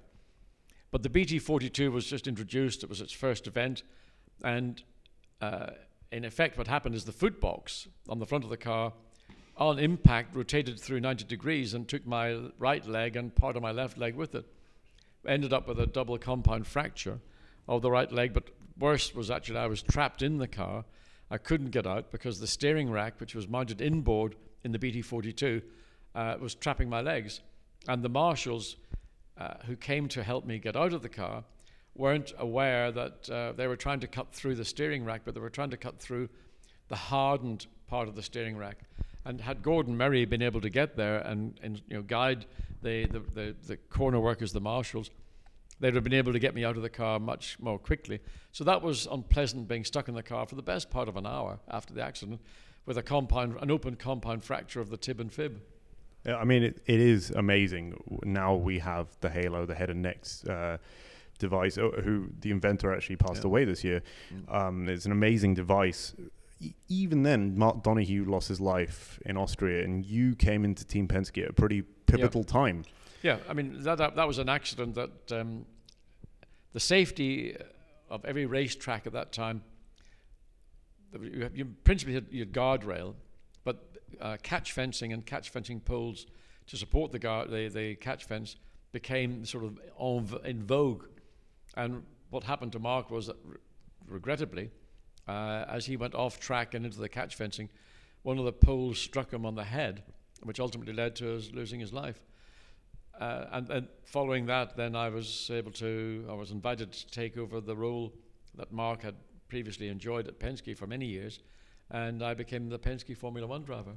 but 0.91 1.01
the 1.01 1.09
BT42 1.09 1.91
was 1.91 2.05
just 2.05 2.27
introduced. 2.27 2.83
It 2.83 2.89
was 2.89 3.01
its 3.01 3.11
first 3.11 3.47
event, 3.47 3.83
and 4.43 4.83
uh, 5.41 5.71
in 6.12 6.25
effect, 6.25 6.58
what 6.58 6.68
happened 6.68 6.96
is 6.96 7.06
the 7.06 7.12
foot 7.12 7.39
box 7.39 7.88
on 8.10 8.20
the 8.20 8.25
front 8.25 8.44
of 8.44 8.50
the 8.50 8.58
car, 8.58 8.94
on 9.58 9.80
impact, 9.80 10.36
rotated 10.36 10.80
through 10.80 11.00
90 11.00 11.25
degrees 11.25 11.74
and 11.74 11.88
took 11.88 12.06
my 12.06 12.38
right 12.58 12.86
leg 12.88 13.15
and 13.15 13.36
part 13.36 13.56
of 13.56 13.62
my 13.62 13.72
left 13.72 13.98
leg 13.98 14.15
with 14.15 14.36
it 14.36 14.46
ended 15.27 15.53
up 15.53 15.68
with 15.68 15.80
a 15.80 15.86
double 15.86 16.18
compound 16.18 16.68
fracture 16.68 17.20
of 17.68 17.82
the 17.82 17.91
right 17.91 18.12
leg. 18.12 18.34
But 18.34 18.50
worse 18.77 19.13
was 19.13 19.30
actually 19.30 19.60
I 19.60 19.68
was 19.68 19.82
trapped 19.82 20.22
in 20.22 20.38
the 20.38 20.48
car. 20.48 20.86
I 21.30 21.38
couldn't 21.38 21.70
get 21.70 21.88
out 21.88 22.12
because 22.12 22.39
the 22.39 22.48
steering 22.48 22.89
rack, 22.89 23.20
which 23.20 23.36
was 23.36 23.48
mounted 23.48 23.82
inboard 23.82 24.36
in 24.63 24.72
the 24.72 24.80
BT42, 24.80 25.62
uh, 26.15 26.36
was 26.39 26.56
trapping 26.56 26.89
my 26.89 27.01
legs. 27.01 27.41
And 27.88 28.03
the 28.03 28.10
marshals 28.10 28.75
uh, 29.38 29.56
who 29.65 29.75
came 29.75 30.08
to 30.10 30.24
help 30.24 30.46
me 30.46 30.60
get 30.60 30.75
out 30.75 30.94
of 30.94 31.01
the 31.01 31.10
car 31.10 31.44
weren't 31.95 32.33
aware 32.38 32.91
that 32.91 33.29
uh, 33.29 33.51
they 33.53 33.67
were 33.67 33.75
trying 33.75 34.00
to 34.00 34.07
cut 34.07 34.33
through 34.33 34.55
the 34.55 34.65
steering 34.65 35.03
rack, 35.03 35.21
but 35.25 35.33
they 35.33 35.41
were 35.41 35.50
trying 35.50 35.71
to 35.71 35.77
cut 35.77 36.00
through 36.00 36.29
the 36.88 36.95
hardened 36.95 37.67
part 37.88 38.07
of 38.07 38.15
the 38.15 38.24
steering 38.24 38.57
rack. 38.57 38.79
And 39.25 39.39
had 39.39 39.62
Gordon 39.62 39.98
Murray 39.98 40.25
been 40.25 40.41
able 40.41 40.62
to 40.62 40.69
get 40.69 40.95
there 40.95 41.19
and, 41.19 41.60
and 41.62 41.81
you 41.88 41.98
know 41.98 42.01
guide 42.01 42.45
the, 42.81 43.05
the, 43.05 43.19
the, 43.19 43.55
the 43.67 43.77
corner 43.77 44.19
workers, 44.19 44.51
the 44.51 44.62
marshals, 44.62 45.12
they'd 45.79 45.93
have 45.93 46.03
been 46.03 46.13
able 46.13 46.33
to 46.33 46.39
get 46.39 46.55
me 46.55 46.63
out 46.63 46.75
of 46.75 46.81
the 46.81 46.89
car 46.89 47.19
much 47.19 47.60
more 47.60 47.77
quickly. 47.77 48.19
So 48.51 48.63
that 48.63 48.81
was 48.81 49.07
unpleasant 49.12 49.67
being 49.67 49.83
stuck 49.83 50.07
in 50.07 50.15
the 50.15 50.24
car 50.24 50.45
for 50.45 50.55
the 50.55 50.62
best 50.62 50.89
part 50.89 51.07
of 51.07 51.17
an 51.17 51.25
hour 51.27 51.60
after 51.67 51.93
the 51.93 52.01
accident 52.01 52.41
with 52.86 52.98
a 52.98 53.03
compound, 53.03 53.57
an 53.62 53.69
open 53.69 53.95
compound 53.95 54.43
fracture 54.43 54.81
of 54.81 54.89
the 54.89 54.98
tib 54.98 55.19
and 55.19 55.31
fib. 55.31 55.62
I 56.25 56.43
mean, 56.43 56.63
it, 56.63 56.81
it 56.86 57.00
is 57.00 57.31
amazing. 57.31 58.00
Now 58.24 58.55
we 58.55 58.79
have 58.79 59.07
the 59.21 59.29
Halo, 59.29 59.65
the 59.65 59.75
head 59.75 59.89
and 59.89 60.03
neck 60.03 60.24
uh, 60.48 60.77
device, 61.41 61.77
uh, 61.77 61.89
who 62.03 62.29
the 62.39 62.51
inventor 62.51 62.93
actually 62.95 63.17
passed 63.17 63.43
Yeah. 63.43 63.48
away 63.48 63.65
this 63.65 63.83
year. 63.83 64.01
Mm. 64.33 64.55
Um, 64.55 64.88
it's 64.89 65.05
an 65.05 65.12
amazing 65.12 65.55
device. 65.55 66.15
E- 66.62 66.74
even 66.88 67.24
then, 67.24 67.57
Mark 67.57 67.83
Donohue 67.83 68.24
lost 68.25 68.48
his 68.48 68.62
life 68.62 69.19
in 69.25 69.36
Austria, 69.36 69.83
and 69.83 70.05
you 70.05 70.36
came 70.36 70.63
into 70.63 70.86
Team 70.86 71.07
Penske 71.07 71.43
at 71.43 71.50
a 71.50 71.53
pretty 71.53 71.81
pivotal 72.05 72.43
time. 72.43 72.83
Yeah, 73.24 73.38
I 73.50 73.53
mean 73.53 73.83
that 73.83 73.98
that, 73.98 74.15
that 74.15 74.27
was 74.27 74.38
an 74.38 74.50
accident 74.50 74.95
that 74.95 75.31
um, 75.31 75.65
the 76.74 76.79
safety 76.79 77.55
of 78.10 78.24
every 78.25 78.45
racetrack 78.45 79.07
at 79.07 79.13
that 79.13 79.31
time. 79.31 79.63
You, 81.13 81.50
you 81.53 81.65
principally 81.83 82.15
had 82.15 82.27
your 82.31 82.45
guardrail, 82.45 83.15
but 83.63 83.77
uh, 84.19 84.38
catch 84.41 84.71
fencing 84.71 85.12
and 85.13 85.25
catch 85.25 85.50
fencing 85.50 85.79
poles 85.81 86.25
to 86.67 86.77
support 86.77 87.12
the 87.12 87.19
guard 87.19 87.50
the, 87.51 87.67
the 87.67 87.95
catch 87.95 88.24
fence 88.25 88.55
became 88.91 89.45
sort 89.45 89.63
of 89.63 89.79
en 90.00 90.45
in 90.45 90.63
vogue. 90.63 91.05
And 91.75 92.03
what 92.29 92.43
happened 92.43 92.71
to 92.73 92.79
Mark 92.79 93.11
was 93.11 93.27
that, 93.27 93.37
re- 93.45 93.57
regrettably, 94.07 94.71
uh, 95.27 95.65
as 95.67 95.85
he 95.85 95.97
went 95.97 96.15
off 96.15 96.39
track 96.39 96.73
and 96.73 96.85
into 96.85 96.99
the 96.99 97.09
catch 97.09 97.35
fencing, 97.35 97.69
one 98.23 98.37
of 98.37 98.45
the 98.45 98.53
poles 98.53 98.99
struck 98.99 99.31
him 99.31 99.45
on 99.45 99.55
the 99.55 99.63
head, 99.63 100.03
which 100.43 100.59
ultimately 100.59 100.93
led 100.93 101.15
to 101.17 101.35
us 101.35 101.51
losing 101.53 101.79
his 101.79 101.93
life. 101.93 102.19
Uh, 103.19 103.45
and, 103.51 103.69
and 103.69 103.87
following 104.03 104.45
that, 104.47 104.75
then 104.75 104.95
I 104.95 105.09
was 105.09 105.49
able 105.51 105.71
to, 105.73 106.25
I 106.29 106.33
was 106.33 106.51
invited 106.51 106.91
to 106.91 107.07
take 107.07 107.37
over 107.37 107.61
the 107.61 107.75
role 107.75 108.13
that 108.55 108.71
Mark 108.71 109.03
had 109.03 109.15
previously 109.47 109.89
enjoyed 109.89 110.27
at 110.27 110.39
Penske 110.39 110.75
for 110.77 110.87
many 110.87 111.05
years, 111.05 111.39
and 111.89 112.23
I 112.23 112.33
became 112.33 112.69
the 112.69 112.79
Penske 112.79 113.15
Formula 113.15 113.47
One 113.47 113.63
driver. 113.63 113.93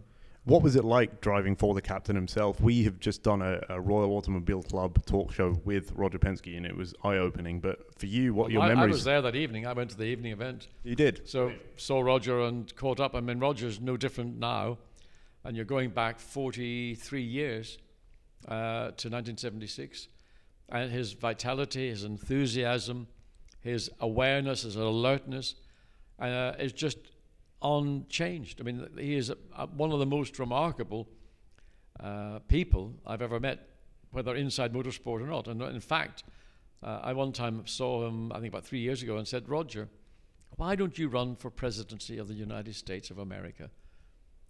What 0.46 0.62
was 0.62 0.76
it 0.76 0.84
like 0.84 1.22
driving 1.22 1.56
for 1.56 1.72
the 1.72 1.80
captain 1.80 2.14
himself? 2.14 2.60
We 2.60 2.84
have 2.84 3.00
just 3.00 3.22
done 3.22 3.40
a, 3.40 3.60
a 3.70 3.80
Royal 3.80 4.12
Automobile 4.12 4.62
Club 4.62 5.02
talk 5.06 5.32
show 5.32 5.58
with 5.64 5.92
Roger 5.92 6.18
Penske, 6.18 6.54
and 6.54 6.66
it 6.66 6.76
was 6.76 6.94
eye-opening. 7.02 7.60
But 7.60 7.98
for 7.98 8.04
you, 8.04 8.34
what 8.34 8.52
Well, 8.52 8.68
your 8.68 8.78
I, 8.78 8.82
I 8.82 8.86
was 8.86 9.04
there 9.04 9.22
that 9.22 9.36
evening. 9.36 9.66
I 9.66 9.72
went 9.72 9.90
to 9.92 9.96
the 9.96 10.04
evening 10.04 10.32
event, 10.32 10.68
You 10.82 10.94
did. 10.96 11.26
so 11.26 11.52
saw 11.76 12.02
Roger 12.02 12.40
and 12.42 12.74
caught 12.76 13.00
up. 13.00 13.14
I 13.14 13.20
mean, 13.20 13.38
Roger's 13.38 13.80
no 13.80 13.96
different 13.96 14.38
now, 14.38 14.76
and 15.44 15.56
you're 15.56 15.64
going 15.64 15.90
back 15.90 16.20
43 16.20 17.22
years 17.22 17.78
uh, 18.46 18.90
to 18.98 19.08
1976, 19.08 20.08
and 20.68 20.90
his 20.90 21.14
vitality, 21.14 21.88
his 21.88 22.04
enthusiasm, 22.04 23.06
his 23.60 23.88
awareness, 23.98 24.62
his 24.62 24.76
alertness, 24.76 25.54
uh, 26.20 26.52
is 26.58 26.74
just 26.74 26.98
unchanged. 27.64 28.61
I 28.61 28.64
mean, 28.64 28.87
he 28.99 29.14
is 29.16 29.30
uh, 29.30 29.66
one 29.68 29.90
of 29.90 29.99
the 29.99 30.06
most 30.06 30.38
remarkable 30.38 31.09
uh, 32.00 32.38
people 32.49 32.92
I've 33.06 33.23
ever 33.23 33.40
met, 33.40 33.68
whether 34.11 34.35
inside 34.37 34.73
motorsport 34.73 35.21
or 35.23 35.26
not. 35.26 35.49
And 35.49 35.61
in 35.62 35.80
fact, 35.80 36.25
uh, 36.83 37.00
I 37.02 37.12
one 37.14 37.33
time 37.33 37.66
saw 37.66 38.06
him, 38.06 38.30
I 38.33 38.37
think 38.37 38.49
about 38.52 38.64
three 38.66 38.80
years 38.80 39.02
ago, 39.02 39.16
and 39.16 39.26
said, 39.26 39.49
Roger, 39.49 39.88
why 40.56 40.76
don't 40.76 40.97
you 40.99 41.09
run 41.09 41.35
for 41.37 41.50
presidency 41.50 42.18
of 42.18 42.28
the 42.28 42.35
United 42.35 42.75
States 42.75 43.11
of 43.11 43.18
America? 43.18 43.71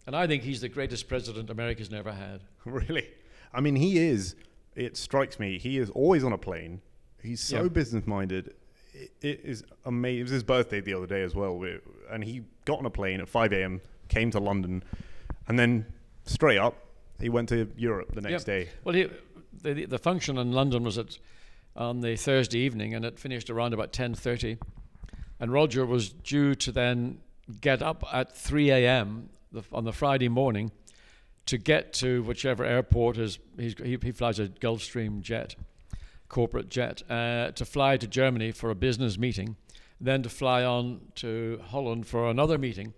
And 0.05 0.15
I 0.15 0.27
think 0.27 0.43
he's 0.43 0.61
the 0.61 0.69
greatest 0.69 1.07
president 1.07 1.49
America's 1.49 1.89
never 1.89 2.11
had. 2.11 2.41
Really? 2.65 3.07
I 3.53 3.61
mean, 3.61 3.75
he 3.75 3.97
is. 3.99 4.35
It 4.75 4.97
strikes 4.97 5.39
me. 5.39 5.57
He 5.57 5.77
is 5.77 5.89
always 5.91 6.23
on 6.23 6.33
a 6.33 6.37
plane. 6.37 6.81
He's 7.23 7.39
so 7.41 7.69
business 7.69 8.05
minded. 8.05 8.53
It, 8.93 9.11
it 9.21 9.41
is 9.43 9.63
amazing. 9.85 10.19
It 10.19 10.23
was 10.23 10.31
his 10.31 10.43
birthday 10.43 10.81
the 10.81 10.93
other 10.93 11.07
day 11.07 11.21
as 11.21 11.33
well, 11.33 11.57
we- 11.57 11.79
and 12.11 12.23
he 12.23 12.43
got 12.65 12.79
on 12.79 12.85
a 12.85 12.89
plane 12.89 13.21
at 13.21 13.29
5 13.29 13.53
a.m., 13.53 13.81
came 14.09 14.31
to 14.31 14.39
London, 14.39 14.83
and 15.47 15.57
then 15.57 15.85
straight 16.25 16.57
up, 16.57 16.75
he 17.19 17.29
went 17.29 17.49
to 17.49 17.69
Europe 17.77 18.13
the 18.13 18.21
next 18.21 18.45
Yep. 18.47 18.65
day. 18.65 18.69
Well, 18.83 18.95
he, 18.95 19.07
the, 19.61 19.85
the- 19.85 19.97
function 19.99 20.37
in 20.37 20.51
London 20.51 20.83
was 20.83 20.97
at 20.97 21.17
on 21.77 21.99
the 22.01 22.15
Thursday 22.15 22.59
evening, 22.59 22.93
and 22.93 23.03
it 23.03 23.19
finished 23.19 23.49
around 23.49 23.73
about 23.73 23.91
ten 23.91 24.13
thirty. 24.15 24.57
And 25.41 25.51
Roger 25.51 25.85
was 25.85 26.09
due 26.09 26.55
to 26.55 26.71
then 26.71 27.17
get 27.59 27.81
up 27.81 28.03
at 28.13 28.35
three 28.35 28.69
a.m. 28.71 29.29
The, 29.51 29.61
on 29.73 29.83
the 29.83 29.91
Friday 29.91 30.29
morning 30.29 30.71
to 31.47 31.57
get 31.57 31.91
to 31.93 32.23
whichever 32.23 32.63
airport 32.63 33.17
is. 33.17 33.39
He's, 33.59 33.75
he, 33.77 33.97
he 34.01 34.11
flies 34.11 34.39
a 34.39 34.47
Gulfstream 34.47 35.21
jet, 35.21 35.55
corporate 36.29 36.69
jet, 36.69 37.03
uh, 37.09 37.51
to 37.51 37.65
fly 37.65 37.97
to 37.97 38.07
Germany 38.07 38.51
for 38.51 38.69
a 38.69 38.75
business 38.75 39.17
meeting, 39.17 39.57
then 39.99 40.23
to 40.23 40.29
fly 40.29 40.63
on 40.63 41.01
to 41.15 41.59
Holland 41.65 42.07
for 42.07 42.29
another 42.29 42.57
meeting. 42.57 42.93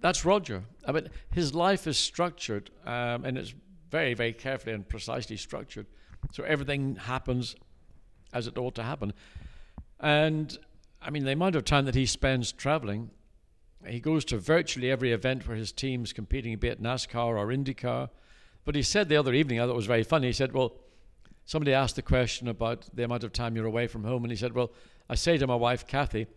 That's 0.00 0.24
Roger. 0.24 0.62
I 0.86 0.92
mean, 0.92 1.08
his 1.30 1.54
life 1.54 1.86
is 1.86 1.98
structured, 1.98 2.70
um, 2.86 3.24
and 3.24 3.36
it's 3.36 3.54
very, 3.90 4.14
very 4.14 4.32
carefully 4.32 4.72
and 4.72 4.88
precisely 4.88 5.36
structured. 5.36 5.86
So 6.32 6.44
everything 6.44 6.96
happens 6.96 7.56
as 8.32 8.46
it 8.46 8.56
ought 8.56 8.74
to 8.76 8.82
happen. 8.82 9.12
And 9.98 10.56
I 11.02 11.10
mean, 11.10 11.24
the 11.24 11.32
amount 11.32 11.56
of 11.56 11.64
time 11.64 11.84
that 11.86 11.94
he 11.94 12.06
spends 12.06 12.52
traveling, 12.52 13.10
he 13.86 14.00
goes 14.00 14.24
to 14.26 14.38
virtually 14.38 14.90
every 14.90 15.12
event 15.12 15.48
where 15.48 15.56
his 15.56 15.72
team's 15.72 16.12
competing, 16.12 16.56
be 16.58 16.68
it 16.68 16.82
NASCAR 16.82 17.36
or 17.36 17.46
IndyCar. 17.46 18.10
But 18.64 18.74
he 18.74 18.82
said 18.82 19.08
the 19.08 19.16
other 19.16 19.32
evening, 19.32 19.58
I 19.58 19.64
thought 19.64 19.72
it 19.72 19.76
was 19.76 19.86
very 19.86 20.02
funny. 20.02 20.28
He 20.28 20.32
said, 20.32 20.52
Well, 20.52 20.76
somebody 21.46 21.72
asked 21.72 21.96
the 21.96 22.02
question 22.02 22.48
about 22.48 22.88
the 22.94 23.04
amount 23.04 23.24
of 23.24 23.32
time 23.32 23.56
you're 23.56 23.66
away 23.66 23.86
from 23.86 24.04
home. 24.04 24.22
And 24.24 24.30
he 24.30 24.36
said, 24.36 24.54
Well, 24.54 24.70
I 25.10 25.16
say 25.16 25.36
to 25.38 25.46
my 25.48 25.56
wife, 25.56 25.88
Kathy, 25.88 26.28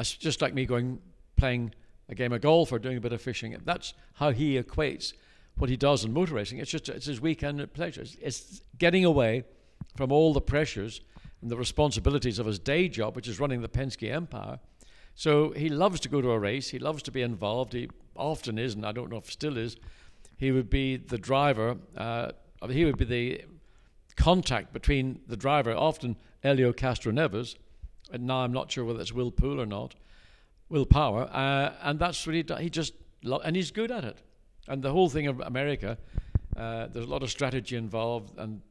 it's 0.00 0.12
just 0.12 0.40
like 0.40 0.54
me 0.54 0.64
going 0.64 0.98
playing 1.36 1.74
a 2.08 2.14
game 2.14 2.32
of 2.32 2.40
golf 2.40 2.72
or 2.72 2.78
doing 2.78 2.96
a 2.96 3.00
bit 3.02 3.12
of 3.12 3.20
fishing. 3.20 3.54
That's 3.66 3.92
how 4.14 4.30
he 4.30 4.60
equates 4.60 5.12
what 5.58 5.68
he 5.68 5.76
does 5.76 6.02
in 6.02 6.14
motor 6.14 6.34
racing. 6.34 6.58
It's 6.58 6.70
just 6.70 6.88
it's 6.88 7.04
his 7.04 7.20
weekend 7.20 7.70
pleasure. 7.74 8.00
It's, 8.00 8.16
it's 8.22 8.62
getting 8.78 9.04
away 9.04 9.44
from 9.94 10.10
all 10.10 10.32
the 10.32 10.40
pressures 10.40 11.02
and 11.42 11.50
the 11.50 11.56
responsibilities 11.58 12.38
of 12.38 12.46
his 12.46 12.58
day 12.58 12.88
job, 12.88 13.14
which 13.14 13.28
is 13.28 13.38
running 13.38 13.60
the 13.60 13.68
Penske 13.68 14.10
empire. 14.10 14.58
So 15.14 15.50
he 15.50 15.68
loves 15.68 16.00
to 16.00 16.08
go 16.08 16.22
to 16.22 16.30
a 16.30 16.38
race. 16.38 16.70
He 16.70 16.78
loves 16.78 17.02
to 17.02 17.10
be 17.10 17.20
involved. 17.20 17.74
He 17.74 17.90
often 18.16 18.58
is, 18.58 18.74
and 18.74 18.86
I 18.86 18.92
don't 18.92 19.10
know 19.10 19.18
if 19.18 19.30
still 19.30 19.58
is. 19.58 19.76
He 20.38 20.50
would 20.50 20.70
be 20.70 20.96
the 20.96 21.18
driver. 21.18 21.76
Uh, 21.94 22.32
he 22.70 22.86
would 22.86 22.96
be 22.96 23.04
the 23.04 23.44
contact 24.16 24.72
between 24.72 25.20
the 25.26 25.36
driver, 25.36 25.74
often 25.74 26.16
Helio 26.42 26.72
Castroneves, 26.72 27.54
and 28.10 28.26
now 28.26 28.38
I'm 28.38 28.52
not 28.52 28.70
sure 28.70 28.84
whether 28.84 29.00
it's 29.00 29.12
Will 29.12 29.30
Poole 29.30 29.60
or 29.60 29.66
not, 29.66 29.94
Will 30.68 30.86
Power, 30.86 31.28
uh, 31.32 31.74
and 31.82 31.98
that's 31.98 32.26
what 32.26 32.34
he 32.34 32.42
do- 32.42 32.56
he 32.56 32.70
just 32.70 32.94
lo- 33.22 33.40
and 33.44 33.56
he's 33.56 33.70
good 33.70 33.90
at 33.90 34.04
it. 34.04 34.22
And 34.68 34.82
the 34.82 34.92
whole 34.92 35.08
thing 35.08 35.26
of 35.26 35.40
America, 35.40 35.98
uh, 36.56 36.86
there's 36.88 37.06
a 37.06 37.08
lot 37.08 37.22
of 37.22 37.30
strategy 37.30 37.76
involved, 37.76 38.36
and 38.38 38.62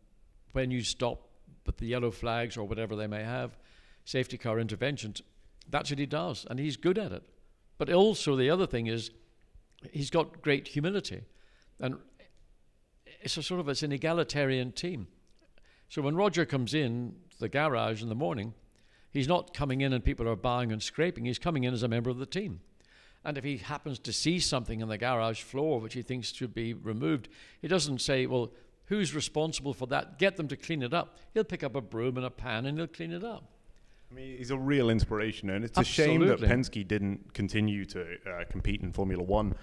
when 0.51 0.71
you 0.71 0.81
stop 0.81 1.29
with 1.65 1.77
the 1.77 1.85
yellow 1.85 2.11
flags 2.11 2.57
or 2.57 2.67
whatever 2.67 2.95
they 2.95 3.07
may 3.07 3.23
have, 3.23 3.57
safety 4.03 4.37
car 4.37 4.59
interventions, 4.59 5.21
that's 5.69 5.89
what 5.89 5.99
he 5.99 6.05
does, 6.05 6.45
and 6.49 6.59
he's 6.59 6.77
good 6.77 6.97
at 6.97 7.11
it. 7.11 7.23
But 7.77 7.89
also 7.91 8.35
the 8.35 8.49
other 8.49 8.67
thing 8.67 8.87
is, 8.87 9.11
he's 9.91 10.09
got 10.09 10.41
great 10.41 10.69
humility, 10.69 11.23
and 11.79 11.97
it's 13.21 13.37
a 13.37 13.43
sort 13.43 13.59
of 13.59 13.69
it's 13.69 13.83
an 13.83 13.91
egalitarian 13.91 14.71
team. 14.71 15.07
So 15.89 16.01
when 16.01 16.15
Roger 16.15 16.45
comes 16.45 16.73
in 16.73 17.15
the 17.39 17.49
garage 17.49 18.01
in 18.01 18.09
the 18.09 18.15
morning, 18.15 18.53
he's 19.15 19.27
not 19.27 19.53
coming 19.53 19.81
in 19.81 19.93
and 19.93 20.03
people 20.03 20.27
are 20.27 20.35
bowing 20.35 20.71
and 20.71 20.83
scraping. 20.83 21.25
He's 21.25 21.39
coming 21.39 21.63
in 21.63 21.73
as 21.73 21.83
a 21.83 21.87
member 21.87 22.09
of 22.09 22.17
the 22.17 22.25
team. 22.25 22.59
And 23.23 23.37
if 23.37 23.43
he 23.43 23.57
happens 23.57 23.97
to 23.99 24.13
see 24.13 24.39
something 24.39 24.81
in 24.81 24.87
the 24.87 24.97
garage 24.97 25.41
floor 25.41 25.79
which 25.79 25.95
he 25.95 26.03
thinks 26.03 26.31
should 26.31 26.53
be 26.53 26.73
removed, 26.73 27.27
he 27.61 27.67
doesn't 27.67 27.99
say, 28.01 28.27
Well, 28.27 28.51
who's 28.85 29.15
responsible 29.15 29.73
for 29.73 29.87
that? 29.87 30.19
Get 30.19 30.35
them 30.35 30.47
to 30.49 30.55
clean 30.55 30.83
it 30.83 30.93
up. 30.93 31.17
He'll 31.33 31.43
pick 31.43 31.63
up 31.63 31.75
a 31.75 31.81
broom 31.81 32.17
and 32.17 32.25
a 32.25 32.29
pan 32.29 32.67
and 32.67 32.77
he'll 32.77 32.87
clean 32.87 33.11
it 33.11 33.23
up. 33.23 33.45
I 34.11 34.13
mean, 34.13 34.37
he's 34.37 34.51
a 34.51 34.57
real 34.57 34.91
inspiration, 34.91 35.49
and 35.49 35.65
it's 35.65 35.79
a 35.79 35.83
shame 35.83 36.21
that 36.21 36.33
Absolutely. 36.33 36.55
Penske 36.55 36.87
didn't 36.87 37.33
continue 37.33 37.85
to 37.85 38.01
uh, 38.01 38.43
compete 38.49 38.81
in 38.81 38.93
Formula 38.93 39.23
One. 39.23 39.55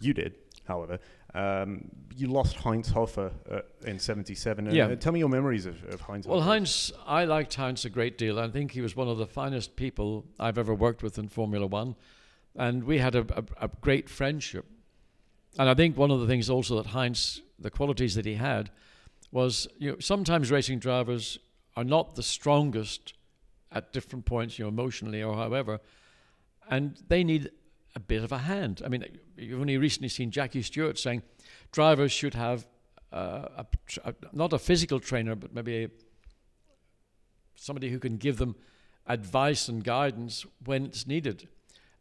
You 0.00 0.12
did, 0.12 0.34
however. 0.66 0.98
Um, 1.34 1.90
you 2.16 2.26
lost 2.26 2.56
Heinz 2.56 2.88
Hofer 2.88 3.30
uh, 3.50 3.60
in 3.86 3.98
'77. 3.98 4.74
Yeah. 4.74 4.86
uh, 4.86 4.96
tell 4.96 5.12
me 5.12 5.20
your 5.20 5.28
memories 5.28 5.66
of, 5.66 5.84
of 5.84 6.00
Heinz. 6.00 6.26
Well, 6.26 6.40
Hofer. 6.40 6.50
Heinz, 6.50 6.92
I 7.06 7.24
liked 7.24 7.54
Heinz 7.54 7.84
a 7.84 7.90
great 7.90 8.18
deal. 8.18 8.38
I 8.38 8.48
think 8.48 8.72
he 8.72 8.80
was 8.80 8.96
one 8.96 9.08
of 9.08 9.18
the 9.18 9.26
finest 9.26 9.76
people 9.76 10.24
I've 10.40 10.58
ever 10.58 10.74
worked 10.74 11.02
with 11.02 11.18
in 11.18 11.28
Formula 11.28 11.66
One. 11.66 11.96
And 12.56 12.84
we 12.84 12.98
had 12.98 13.14
a, 13.14 13.20
a, 13.36 13.66
a 13.66 13.70
great 13.80 14.08
friendship. 14.08 14.64
And 15.58 15.68
I 15.68 15.74
think 15.74 15.96
one 15.96 16.10
of 16.10 16.20
the 16.20 16.26
things 16.26 16.50
also 16.50 16.76
that 16.76 16.86
Heinz, 16.86 17.42
the 17.58 17.70
qualities 17.70 18.14
that 18.14 18.24
he 18.24 18.34
had, 18.34 18.70
was 19.30 19.68
you 19.78 19.92
know, 19.92 19.96
sometimes 20.00 20.50
racing 20.50 20.78
drivers 20.78 21.38
are 21.76 21.84
not 21.84 22.16
the 22.16 22.22
strongest 22.22 23.14
at 23.70 23.92
different 23.92 24.24
points, 24.24 24.58
you 24.58 24.64
know, 24.64 24.68
emotionally 24.68 25.22
or 25.22 25.34
however, 25.36 25.80
and 26.70 27.00
they 27.08 27.22
need 27.22 27.50
a 27.98 28.00
bit 28.00 28.22
of 28.22 28.30
a 28.30 28.38
hand. 28.38 28.80
I 28.84 28.88
mean, 28.88 29.04
you've 29.36 29.60
only 29.60 29.76
recently 29.76 30.08
seen 30.08 30.30
Jackie 30.30 30.62
Stewart 30.62 30.98
saying 30.98 31.22
drivers 31.72 32.12
should 32.12 32.34
have 32.34 32.64
uh, 33.12 33.48
a, 33.58 33.66
a, 34.04 34.14
not 34.32 34.52
a 34.52 34.58
physical 34.58 35.00
trainer, 35.00 35.34
but 35.34 35.52
maybe 35.52 35.84
a, 35.84 35.90
somebody 37.56 37.90
who 37.90 37.98
can 37.98 38.16
give 38.16 38.36
them 38.36 38.54
advice 39.06 39.68
and 39.68 39.82
guidance 39.82 40.46
when 40.64 40.86
it's 40.86 41.08
needed 41.08 41.48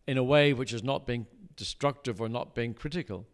in 0.06 0.18
a 0.20 0.24
way 0.24 0.54
which 0.54 0.72
is 0.72 0.84
not 0.84 1.08
being 1.08 1.26
destructive 1.56 2.22
or 2.22 2.30
not 2.30 2.54
being 2.54 2.76
critical. 2.76 3.26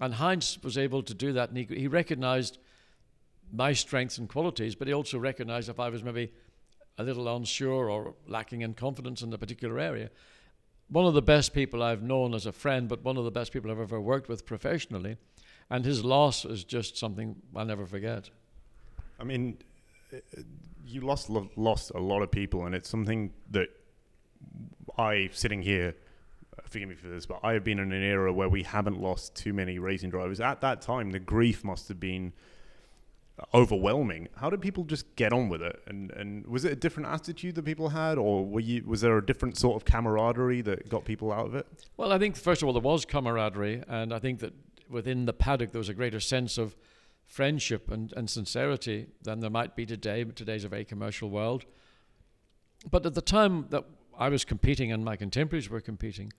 And 0.00 0.14
Heinz 0.14 0.58
was 0.62 0.78
able 0.78 1.02
to 1.02 1.12
do 1.12 1.34
that, 1.34 1.50
and 1.50 1.58
he, 1.58 1.64
he 1.64 1.88
recognized 1.88 2.56
my 3.52 3.74
strengths 3.74 4.16
and 4.16 4.28
qualities, 4.28 4.74
but 4.74 4.88
he 4.88 4.94
also 4.94 5.18
recognized 5.18 5.68
if 5.68 5.78
I 5.78 5.90
was 5.90 6.02
maybe 6.02 6.32
a 6.96 7.02
little 7.02 7.36
unsure 7.36 7.90
or 7.90 8.14
lacking 8.26 8.62
in 8.62 8.72
confidence 8.72 9.20
in 9.20 9.30
a 9.32 9.38
particular 9.38 9.78
area. 9.78 10.08
One 10.90 11.04
of 11.04 11.14
the 11.14 11.22
best 11.22 11.52
people 11.52 11.82
I've 11.82 12.02
known 12.02 12.34
as 12.34 12.46
a 12.46 12.52
friend, 12.52 12.88
but 12.88 13.04
one 13.04 13.16
of 13.16 13.24
the 13.24 13.30
best 13.30 13.52
people 13.52 13.70
I've 13.70 13.80
ever 13.80 14.00
worked 14.00 14.28
with 14.28 14.46
professionally, 14.46 15.18
and 15.68 15.84
his 15.84 16.02
loss 16.02 16.44
is 16.44 16.64
just 16.64 16.96
something 16.96 17.36
I'll 17.54 17.66
never 17.66 17.86
forget. 17.86 18.30
I 19.20 19.24
mean, 19.24 19.58
uh, 20.12 20.18
you 20.86 21.02
lost 21.02 21.28
lost 21.56 21.90
a 21.94 22.00
lot 22.00 22.22
of 22.22 22.30
people, 22.30 22.64
and 22.64 22.74
it's 22.74 22.88
something 22.88 23.32
that 23.50 23.68
I, 24.96 25.28
sitting 25.32 25.60
here, 25.60 25.94
forgive 26.64 26.88
me 26.88 26.94
for 26.94 27.08
this, 27.08 27.26
but 27.26 27.40
I 27.42 27.52
have 27.52 27.64
been 27.64 27.78
in 27.78 27.92
an 27.92 28.02
era 28.02 28.32
where 28.32 28.48
we 28.48 28.62
haven't 28.62 29.00
lost 29.00 29.34
too 29.34 29.52
many 29.52 29.78
racing 29.78 30.10
drivers. 30.10 30.40
At 30.40 30.60
that 30.62 30.80
time, 30.80 31.10
the 31.10 31.18
grief 31.18 31.64
must 31.64 31.88
have 31.88 32.00
been 32.00 32.32
overwhelming. 33.54 34.28
How 34.36 34.50
did 34.50 34.60
people 34.60 34.84
just 34.84 35.14
get 35.16 35.32
on 35.32 35.48
with 35.48 35.62
it? 35.62 35.80
And 35.86 36.10
and 36.12 36.46
was 36.46 36.64
it 36.64 36.72
a 36.72 36.76
different 36.76 37.08
attitude 37.08 37.54
that 37.54 37.64
people 37.64 37.90
had, 37.90 38.18
or 38.18 38.44
were 38.44 38.60
you 38.60 38.84
was 38.86 39.00
there 39.00 39.16
a 39.18 39.24
different 39.24 39.56
sort 39.56 39.76
of 39.76 39.84
camaraderie 39.84 40.62
that 40.62 40.88
got 40.88 41.04
people 41.04 41.32
out 41.32 41.46
of 41.46 41.54
it? 41.54 41.66
Well, 41.96 42.12
I 42.12 42.18
think 42.18 42.36
first 42.36 42.62
of 42.62 42.66
all 42.66 42.72
there 42.72 42.82
was 42.82 43.04
camaraderie, 43.04 43.82
and 43.88 44.12
I 44.12 44.18
think 44.18 44.40
that 44.40 44.52
within 44.88 45.26
the 45.26 45.32
paddock 45.32 45.72
there 45.72 45.78
was 45.78 45.88
a 45.88 45.94
greater 45.94 46.20
sense 46.20 46.58
of 46.58 46.76
friendship 47.26 47.90
and, 47.90 48.12
and 48.16 48.28
sincerity 48.28 49.06
than 49.22 49.40
there 49.40 49.50
might 49.50 49.76
be 49.76 49.84
today. 49.84 50.24
Today's 50.24 50.64
a 50.64 50.68
very 50.68 50.84
commercial 50.84 51.28
world. 51.28 51.66
But 52.90 53.04
at 53.04 53.14
the 53.14 53.20
time 53.20 53.66
that 53.70 53.84
I 54.18 54.28
was 54.28 54.44
competing 54.44 54.90
and 54.92 55.04
my 55.04 55.16
contemporaries 55.16 55.68
were 55.68 55.80
competing, 55.80 56.32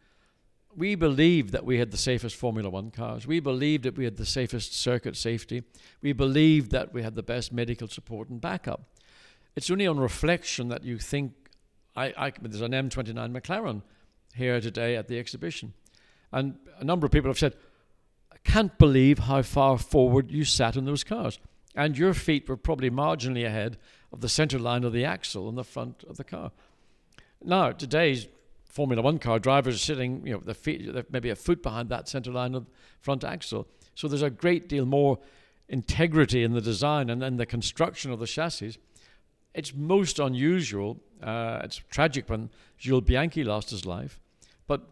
we 0.76 0.96
believed 0.96 1.52
that 1.52 1.66
we 1.66 1.80
had 1.80 1.92
the 1.92 1.98
safest 1.98 2.36
Formula 2.36 2.70
One 2.70 2.92
cars. 2.92 3.26
We 3.26 3.40
believed 3.40 3.84
that 3.84 3.98
we 3.98 4.06
had 4.06 4.18
the 4.18 4.26
safest 4.26 4.74
circuit 4.74 5.18
safety. 5.18 5.64
We 6.02 6.14
believed 6.14 6.72
that 6.72 6.94
we 6.94 7.04
had 7.04 7.16
the 7.16 7.24
best 7.24 7.52
medical 7.52 7.88
support 7.88 8.30
and 8.30 8.40
backup. 8.40 8.82
It's 9.56 9.72
only 9.72 9.88
on 9.88 10.00
reflection 10.00 10.70
that 10.70 10.84
you 10.84 10.98
think, 10.98 11.34
I, 11.96 12.14
I, 12.18 12.34
there's 12.42 12.62
an 12.62 12.72
M29 12.72 13.14
McLaren 13.32 13.82
here 14.36 14.62
today 14.62 14.96
at 14.96 15.08
the 15.08 15.18
exhibition. 15.18 15.74
And 16.32 16.58
a 16.78 16.84
number 16.84 17.06
of 17.06 17.12
people 17.12 17.30
have 17.30 17.40
said, 17.40 17.56
I 18.32 18.38
can't 18.44 18.78
believe 18.78 19.20
how 19.20 19.42
far 19.42 19.78
forward 19.78 20.32
you 20.32 20.46
sat 20.46 20.76
in 20.76 20.86
those 20.86 21.04
cars. 21.04 21.40
And 21.76 21.98
your 21.98 22.14
feet 22.14 22.48
were 22.48 22.58
probably 22.58 22.90
marginally 22.90 23.46
ahead 23.46 23.78
of 24.14 24.22
the 24.22 24.30
center 24.30 24.60
line 24.60 24.84
of 24.84 24.94
the 24.94 25.06
axle 25.06 25.48
on 25.48 25.56
the 25.56 25.64
front 25.64 26.04
of 26.04 26.18
the 26.18 26.24
car. 26.24 26.52
Now, 27.44 27.72
today's 27.72 28.28
Formula 28.70 29.02
One 29.02 29.18
car 29.18 29.40
drivers 29.40 29.76
are 29.76 29.80
sitting, 29.80 30.26
you 30.26 30.34
know, 30.34 30.40
their 30.40 30.54
feet, 30.54 30.88
maybe 31.12 31.30
a 31.32 31.36
foot 31.36 31.62
behind 31.62 31.90
that 31.90 32.08
center 32.08 32.32
line 32.32 32.54
of 32.56 32.68
front 33.02 33.24
axle. 33.24 33.68
So 33.96 34.08
there's 34.08 34.22
a 34.22 34.30
great 34.30 34.70
deal 34.70 34.86
more 34.86 35.20
integrity 35.68 36.44
in 36.44 36.54
the 36.54 36.62
design 36.62 37.10
and, 37.10 37.24
and 37.24 37.40
the 37.40 37.46
construction 37.46 38.12
of 38.12 38.20
the 38.20 38.28
chassis. 38.28 38.78
It's 39.54 39.74
most 39.74 40.20
unusual. 40.20 41.00
Uh, 41.22 41.62
it's 41.64 41.78
tragic 41.90 42.30
when 42.30 42.50
Jules 42.78 43.04
Bianchi 43.04 43.44
lost 43.44 43.72
his 43.72 43.86
life, 43.86 44.20
but 44.68 44.88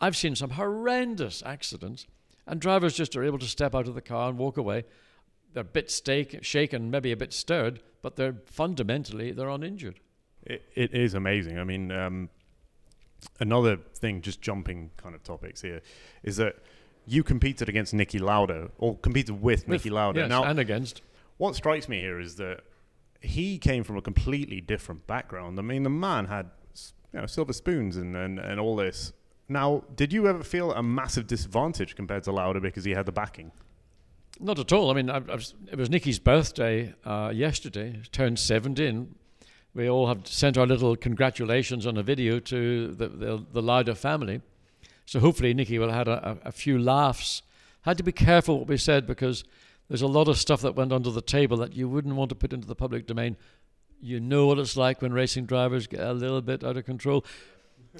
I've 0.00 0.16
seen 0.16 0.34
some 0.34 0.50
horrendous 0.50 1.42
accidents, 1.44 2.06
and 2.46 2.60
drivers 2.60 2.94
just 2.94 3.14
are 3.16 3.24
able 3.24 3.38
to 3.38 3.46
step 3.46 3.74
out 3.74 3.86
of 3.86 3.94
the 3.94 4.02
car 4.02 4.30
and 4.30 4.38
walk 4.38 4.56
away. 4.56 4.84
They're 5.52 5.60
a 5.60 5.64
bit 5.64 5.90
stake, 5.90 6.38
shaken, 6.42 6.90
maybe 6.90 7.12
a 7.12 7.16
bit 7.16 7.32
stirred, 7.32 7.80
but 8.02 8.16
they're 8.16 8.36
fundamentally 8.46 9.30
they're 9.30 9.48
uninjured. 9.48 10.00
it, 10.42 10.62
it 10.74 10.94
is 10.94 11.14
amazing. 11.14 11.58
I 11.58 11.64
mean, 11.64 11.92
um, 11.92 12.28
another 13.40 13.76
thing, 13.94 14.20
just 14.20 14.40
jumping 14.40 14.90
kind 14.96 15.14
of 15.14 15.22
topics 15.22 15.62
here, 15.62 15.80
is 16.22 16.36
that 16.36 16.56
you 17.06 17.22
competed 17.22 17.68
against 17.68 17.94
Niki 17.94 18.20
Lauda 18.20 18.70
or 18.78 18.96
competed 18.98 19.42
with, 19.42 19.66
with 19.68 19.82
Niki 19.82 19.90
Lauda. 19.90 20.20
Yes, 20.20 20.28
now, 20.28 20.44
and 20.44 20.58
against. 20.58 21.02
What 21.36 21.56
strikes 21.56 21.88
me 21.88 21.98
here 22.00 22.20
is 22.20 22.36
that 22.36 22.60
he 23.20 23.58
came 23.58 23.82
from 23.84 23.96
a 23.96 24.02
completely 24.02 24.60
different 24.60 25.06
background. 25.06 25.58
I 25.58 25.62
mean, 25.62 25.82
the 25.82 25.90
man 25.90 26.26
had 26.26 26.50
you 27.12 27.20
know, 27.20 27.26
silver 27.26 27.52
spoons 27.52 27.96
and, 27.96 28.14
and, 28.16 28.38
and 28.38 28.60
all 28.60 28.76
this. 28.76 29.12
Now, 29.48 29.84
did 29.94 30.12
you 30.12 30.26
ever 30.26 30.42
feel 30.42 30.72
a 30.72 30.82
massive 30.82 31.26
disadvantage 31.26 31.96
compared 31.96 32.22
to 32.24 32.32
Lauda 32.32 32.60
because 32.60 32.84
he 32.84 32.92
had 32.92 33.06
the 33.06 33.12
backing? 33.12 33.52
Not 34.40 34.58
at 34.58 34.72
all. 34.72 34.90
I 34.90 34.94
mean, 34.94 35.10
I, 35.10 35.16
I 35.16 35.34
was, 35.34 35.54
it 35.70 35.78
was 35.78 35.88
Niki's 35.88 36.18
birthday 36.18 36.94
uh, 37.04 37.30
yesterday. 37.34 38.00
Turned 38.10 38.38
17 38.38 39.14
we 39.74 39.88
all 39.88 40.06
have 40.06 40.26
sent 40.26 40.56
our 40.56 40.66
little 40.66 40.94
congratulations 40.96 41.86
on 41.86 41.96
a 41.96 42.02
video 42.02 42.38
to 42.38 42.88
the, 42.94 43.08
the, 43.08 43.44
the 43.52 43.62
Lauda 43.62 43.94
family. 43.94 44.40
So 45.06 45.20
hopefully 45.20 45.52
Niki 45.54 45.78
will 45.78 45.90
have 45.90 46.06
had 46.06 46.08
a, 46.08 46.38
a, 46.44 46.52
few 46.52 46.78
laughs. 46.78 47.42
Had 47.82 47.98
to 47.98 48.04
be 48.04 48.12
careful 48.12 48.58
what 48.58 48.68
we 48.68 48.76
said 48.76 49.06
because 49.06 49.44
there's 49.88 50.02
a 50.02 50.06
lot 50.06 50.28
of 50.28 50.38
stuff 50.38 50.62
that 50.62 50.76
went 50.76 50.92
under 50.92 51.10
the 51.10 51.20
table 51.20 51.56
that 51.58 51.74
you 51.74 51.88
wouldn't 51.88 52.14
want 52.14 52.28
to 52.30 52.34
put 52.34 52.52
into 52.52 52.66
the 52.66 52.74
public 52.74 53.06
domain. 53.06 53.36
You 54.00 54.20
know 54.20 54.46
what 54.46 54.58
it's 54.58 54.76
like 54.76 55.02
when 55.02 55.12
racing 55.12 55.46
drivers 55.46 55.86
get 55.86 56.00
a 56.00 56.12
little 56.12 56.40
bit 56.40 56.62
out 56.64 56.76
of 56.76 56.84
control. 56.84 57.24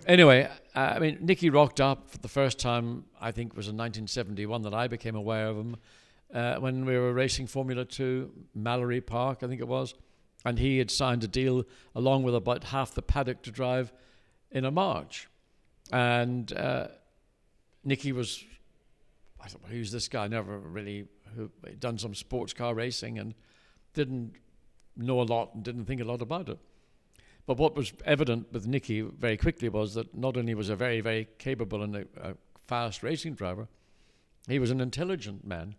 Anyway, 0.07 0.49
I 0.75 0.99
mean, 0.99 1.19
Niki 1.19 1.53
rocked 1.53 1.81
up 1.81 2.11
for 2.11 2.19
the 2.19 2.29
first 2.29 2.59
time, 2.59 3.05
I 3.21 3.33
think 3.33 3.53
it 3.53 3.57
was 3.57 3.67
in 3.67 3.77
1971 3.77 4.63
that 4.63 4.75
I 4.75 4.89
became 4.89 5.15
aware 5.15 5.49
of 5.49 5.57
him 5.57 5.77
uh, 6.33 6.57
when 6.57 6.85
we 6.85 6.99
were 6.99 7.13
racing 7.13 7.47
Formula 7.47 7.85
2, 7.85 8.31
Mallory 8.55 9.01
Park, 9.01 9.39
I 9.43 9.47
think 9.47 9.61
it 9.61 9.69
was 9.69 9.95
and 10.45 10.59
he 10.59 10.79
had 10.79 10.91
signed 10.91 11.25
a 11.25 11.29
deal 11.29 11.65
along 11.95 12.23
with 12.23 12.35
about 12.35 12.65
half 12.65 12.93
the 12.95 13.03
paddock 13.03 13.43
to 13.43 13.51
drive 13.51 13.93
in 14.51 14.65
a 14.65 14.71
March. 14.71 15.29
And 15.93 16.53
uh, 16.53 16.89
Niki 17.87 18.13
was, 18.13 18.45
I 19.41 19.49
thought, 19.49 19.63
who's 19.69 19.91
this 19.91 20.09
guy? 20.09 20.29
Never 20.29 20.59
really 20.59 21.07
who 21.37 21.51
done 21.79 21.99
some 21.99 22.15
sports 22.15 22.53
car 22.53 22.75
racing 22.75 23.19
and 23.19 23.35
didn't 23.93 24.35
know 24.97 25.21
a 25.21 25.25
lot 25.25 25.55
and 25.55 25.65
didn't 25.65 25.87
think 25.87 26.01
a 26.01 26.05
lot 26.05 26.23
about 26.23 26.49
it. 26.49 26.59
But 27.47 27.59
what 27.59 27.77
was 27.77 27.93
evident 28.05 28.53
with 28.53 28.67
Niki 28.67 29.13
very 29.13 29.37
quickly 29.37 29.69
was 29.69 29.95
that 29.95 30.15
not 30.17 30.37
only 30.37 30.55
was 30.55 30.71
a 30.71 30.77
very, 30.77 31.01
very 31.01 31.29
capable 31.39 31.83
and 31.83 31.97
a, 31.97 32.05
a 32.21 32.35
fast 32.67 33.03
racing 33.03 33.35
driver, 33.35 33.69
he 34.49 34.59
was 34.59 34.71
an 34.71 34.81
intelligent 34.81 35.47
man. 35.47 35.75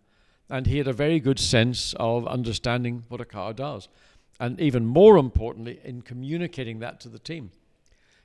And 0.48 0.66
he 0.66 0.78
had 0.78 0.86
a 0.86 0.92
very 0.92 1.18
good 1.18 1.40
sense 1.40 1.92
of 1.98 2.26
understanding 2.28 3.04
what 3.08 3.20
a 3.20 3.24
car 3.24 3.52
does 3.52 3.88
and 4.38 4.60
even 4.60 4.86
more 4.86 5.16
importantly, 5.16 5.80
in 5.84 6.02
communicating 6.02 6.78
that 6.80 7.00
to 7.00 7.08
the 7.08 7.18
team. 7.18 7.50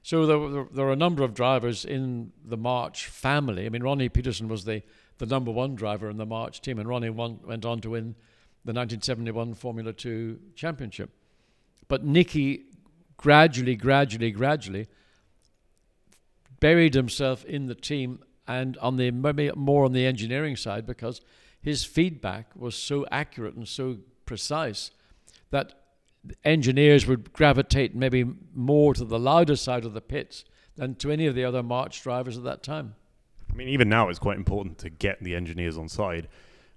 So 0.03 0.25
there, 0.25 0.39
were, 0.39 0.67
there 0.71 0.87
are 0.87 0.91
a 0.91 0.97
number 0.97 1.23
of 1.23 1.33
drivers 1.33 1.85
in 1.85 2.31
the 2.43 2.57
March 2.57 3.05
family. 3.05 3.65
I 3.65 3.69
mean, 3.69 3.83
Ronnie 3.83 4.09
Peterson 4.09 4.47
was 4.47 4.65
the, 4.65 4.81
the 5.19 5.25
number 5.25 5.51
one 5.51 5.75
driver 5.75 6.09
in 6.09 6.17
the 6.17 6.25
March 6.25 6.61
team, 6.61 6.79
and 6.79 6.89
Ronnie 6.89 7.11
won, 7.11 7.39
went 7.43 7.65
on 7.65 7.79
to 7.81 7.91
win 7.91 8.15
the 8.65 8.73
1971 8.73 9.53
Formula 9.53 9.93
2 9.93 10.39
championship. 10.55 11.11
But 11.87 12.05
Niki 12.05 12.63
gradually, 13.17 13.75
gradually, 13.75 14.31
gradually 14.31 14.87
buried 16.59 16.93
himself 16.93 17.45
in 17.45 17.67
the 17.67 17.75
team 17.75 18.23
and 18.47 18.77
on 18.77 18.97
the 18.97 19.11
more 19.11 19.85
on 19.85 19.93
the 19.93 20.05
engineering 20.05 20.55
side 20.55 20.85
because 20.85 21.21
his 21.61 21.83
feedback 21.83 22.47
was 22.55 22.75
so 22.75 23.05
accurate 23.11 23.55
and 23.55 23.67
so 23.67 23.97
precise 24.25 24.91
that 25.51 25.80
engineers 26.43 27.07
would 27.07 27.33
gravitate 27.33 27.95
maybe 27.95 28.25
more 28.53 28.93
to 28.93 29.05
the 29.05 29.19
Lauda 29.19 29.57
side 29.57 29.85
of 29.85 29.93
the 29.93 30.01
pits 30.01 30.45
than 30.75 30.95
to 30.95 31.11
any 31.11 31.25
of 31.27 31.35
the 31.35 31.43
other 31.43 31.63
March 31.63 32.01
drivers 32.01 32.37
at 32.37 32.43
that 32.43 32.63
time. 32.63 32.95
I 33.51 33.55
mean, 33.55 33.67
even 33.69 33.89
now 33.89 34.09
it's 34.09 34.19
quite 34.19 34.37
important 34.37 34.77
to 34.79 34.89
get 34.89 35.21
the 35.21 35.35
engineers 35.35 35.77
on 35.77 35.89
side. 35.89 36.27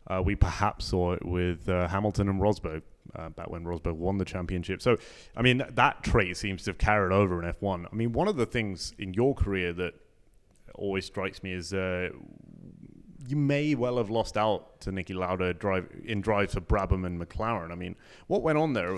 Uh, 0.07 0.21
we 0.23 0.35
perhaps 0.35 0.87
saw 0.87 1.13
it 1.13 1.25
with 1.25 1.69
uh, 1.69 1.89
Hamilton 1.89 2.29
and 2.29 2.41
Rosberg 2.41 2.83
uh, 3.15 3.29
back 3.31 3.49
when 3.49 3.65
Rosberg 3.65 3.95
won 3.95 4.19
the 4.19 4.25
championship. 4.25 4.83
So, 4.83 4.99
I 5.37 5.43
mean, 5.43 5.59
th- 5.59 5.71
that 5.75 6.03
trait 6.03 6.37
seems 6.37 6.65
to 6.65 6.71
have 6.71 6.79
carried 6.79 7.13
over 7.13 7.43
in 7.43 7.51
F1. 7.53 7.87
I 7.91 7.95
mean, 7.95 8.13
one 8.13 8.29
of 8.29 8.37
the 8.37 8.47
things 8.47 8.93
in 8.99 9.15
your 9.15 9.35
career 9.35 9.73
that 9.75 9.95
always 10.75 11.05
strikes 11.07 11.43
me 11.43 11.53
is 11.53 11.73
uh, 11.73 12.11
you 13.27 13.37
may 13.37 13.75
well 13.75 13.99
have 13.99 14.11
lost 14.11 14.37
out 14.37 14.81
to 14.81 14.91
Niki 14.91 15.15
Lauda 15.15 15.55
drive 15.55 15.89
in 16.05 16.21
drives 16.21 16.55
for 16.55 16.61
Brabham 16.61 17.07
and 17.07 17.21
McLaren. 17.21 17.71
I 17.71 17.75
mean, 17.75 17.97
what 18.27 18.43
went 18.43 18.59
on 18.59 18.73
there? 18.73 18.95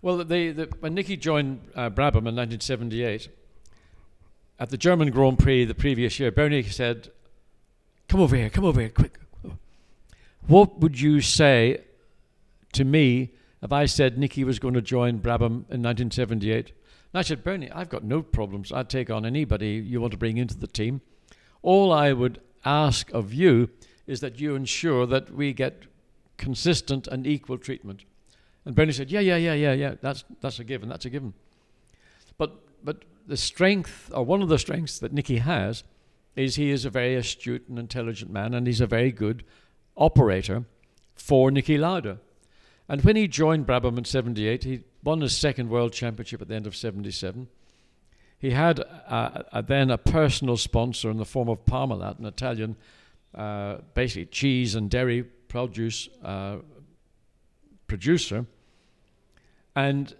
Well, 0.00 0.18
the, 0.18 0.52
the, 0.52 0.68
when 0.78 0.94
Niki 0.94 1.18
joined 1.18 1.60
uh, 1.74 1.90
Brabham 1.90 2.26
in 2.26 2.36
1978, 2.36 3.28
at 4.60 4.70
the 4.70 4.76
German 4.76 5.10
Grand 5.10 5.38
Prix 5.38 5.64
the 5.64 5.74
previous 5.74 6.20
year, 6.20 6.30
Bernie 6.30 6.62
said, 6.62 7.10
Come 8.08 8.20
over 8.20 8.36
here, 8.36 8.48
come 8.48 8.64
over 8.64 8.80
here, 8.80 8.90
quick. 8.90 9.18
What 10.46 10.80
would 10.80 11.00
you 11.00 11.20
say 11.20 11.82
to 12.72 12.84
me 12.84 13.32
if 13.60 13.72
I 13.72 13.86
said 13.86 14.16
Niki 14.16 14.44
was 14.44 14.58
going 14.58 14.74
to 14.74 14.80
join 14.80 15.18
Brabham 15.18 15.66
in 15.68 15.82
1978? 15.82 16.72
And 17.12 17.18
I 17.18 17.22
said, 17.22 17.42
Bernie, 17.42 17.70
I've 17.72 17.88
got 17.88 18.04
no 18.04 18.22
problems. 18.22 18.72
I'd 18.72 18.88
take 18.88 19.10
on 19.10 19.26
anybody 19.26 19.72
you 19.72 20.00
want 20.00 20.12
to 20.12 20.18
bring 20.18 20.38
into 20.38 20.56
the 20.56 20.66
team. 20.66 21.00
All 21.60 21.92
I 21.92 22.12
would 22.12 22.40
ask 22.64 23.10
of 23.12 23.34
you 23.34 23.70
is 24.06 24.20
that 24.20 24.40
you 24.40 24.54
ensure 24.54 25.06
that 25.06 25.34
we 25.34 25.52
get 25.52 25.82
consistent 26.36 27.08
and 27.08 27.26
equal 27.26 27.58
treatment. 27.58 28.04
And 28.68 28.76
Bernie 28.76 28.92
said, 28.92 29.10
Yeah, 29.10 29.20
yeah, 29.20 29.36
yeah, 29.36 29.54
yeah, 29.54 29.72
yeah, 29.72 29.94
that's, 30.02 30.24
that's 30.42 30.58
a 30.58 30.64
given, 30.64 30.90
that's 30.90 31.06
a 31.06 31.10
given. 31.10 31.32
But, 32.36 32.60
but 32.84 33.06
the 33.26 33.38
strength, 33.38 34.10
or 34.14 34.26
one 34.26 34.42
of 34.42 34.50
the 34.50 34.58
strengths 34.58 34.98
that 34.98 35.14
Niki 35.14 35.38
has, 35.38 35.84
is 36.36 36.56
he 36.56 36.70
is 36.70 36.84
a 36.84 36.90
very 36.90 37.14
astute 37.14 37.66
and 37.70 37.78
intelligent 37.78 38.30
man, 38.30 38.52
and 38.52 38.66
he's 38.66 38.82
a 38.82 38.86
very 38.86 39.10
good 39.10 39.42
operator 39.96 40.66
for 41.14 41.50
Niki 41.50 41.78
Lauda. 41.78 42.18
And 42.90 43.02
when 43.04 43.16
he 43.16 43.26
joined 43.26 43.66
Brabham 43.66 43.96
in 43.96 44.04
78, 44.04 44.64
he 44.64 44.80
won 45.02 45.22
his 45.22 45.34
second 45.34 45.70
world 45.70 45.94
championship 45.94 46.42
at 46.42 46.48
the 46.48 46.54
end 46.54 46.66
of 46.66 46.76
77. 46.76 47.48
He 48.38 48.50
had 48.50 48.80
uh, 48.80 49.44
uh, 49.50 49.62
then 49.62 49.90
a 49.90 49.96
personal 49.96 50.58
sponsor 50.58 51.10
in 51.10 51.16
the 51.16 51.24
form 51.24 51.48
of 51.48 51.64
Parmalat, 51.64 52.18
an 52.18 52.26
Italian, 52.26 52.76
uh, 53.34 53.78
basically 53.94 54.26
cheese 54.26 54.74
and 54.74 54.90
dairy 54.90 55.22
produce 55.22 56.10
uh, 56.22 56.58
producer. 57.86 58.44
And 59.78 60.12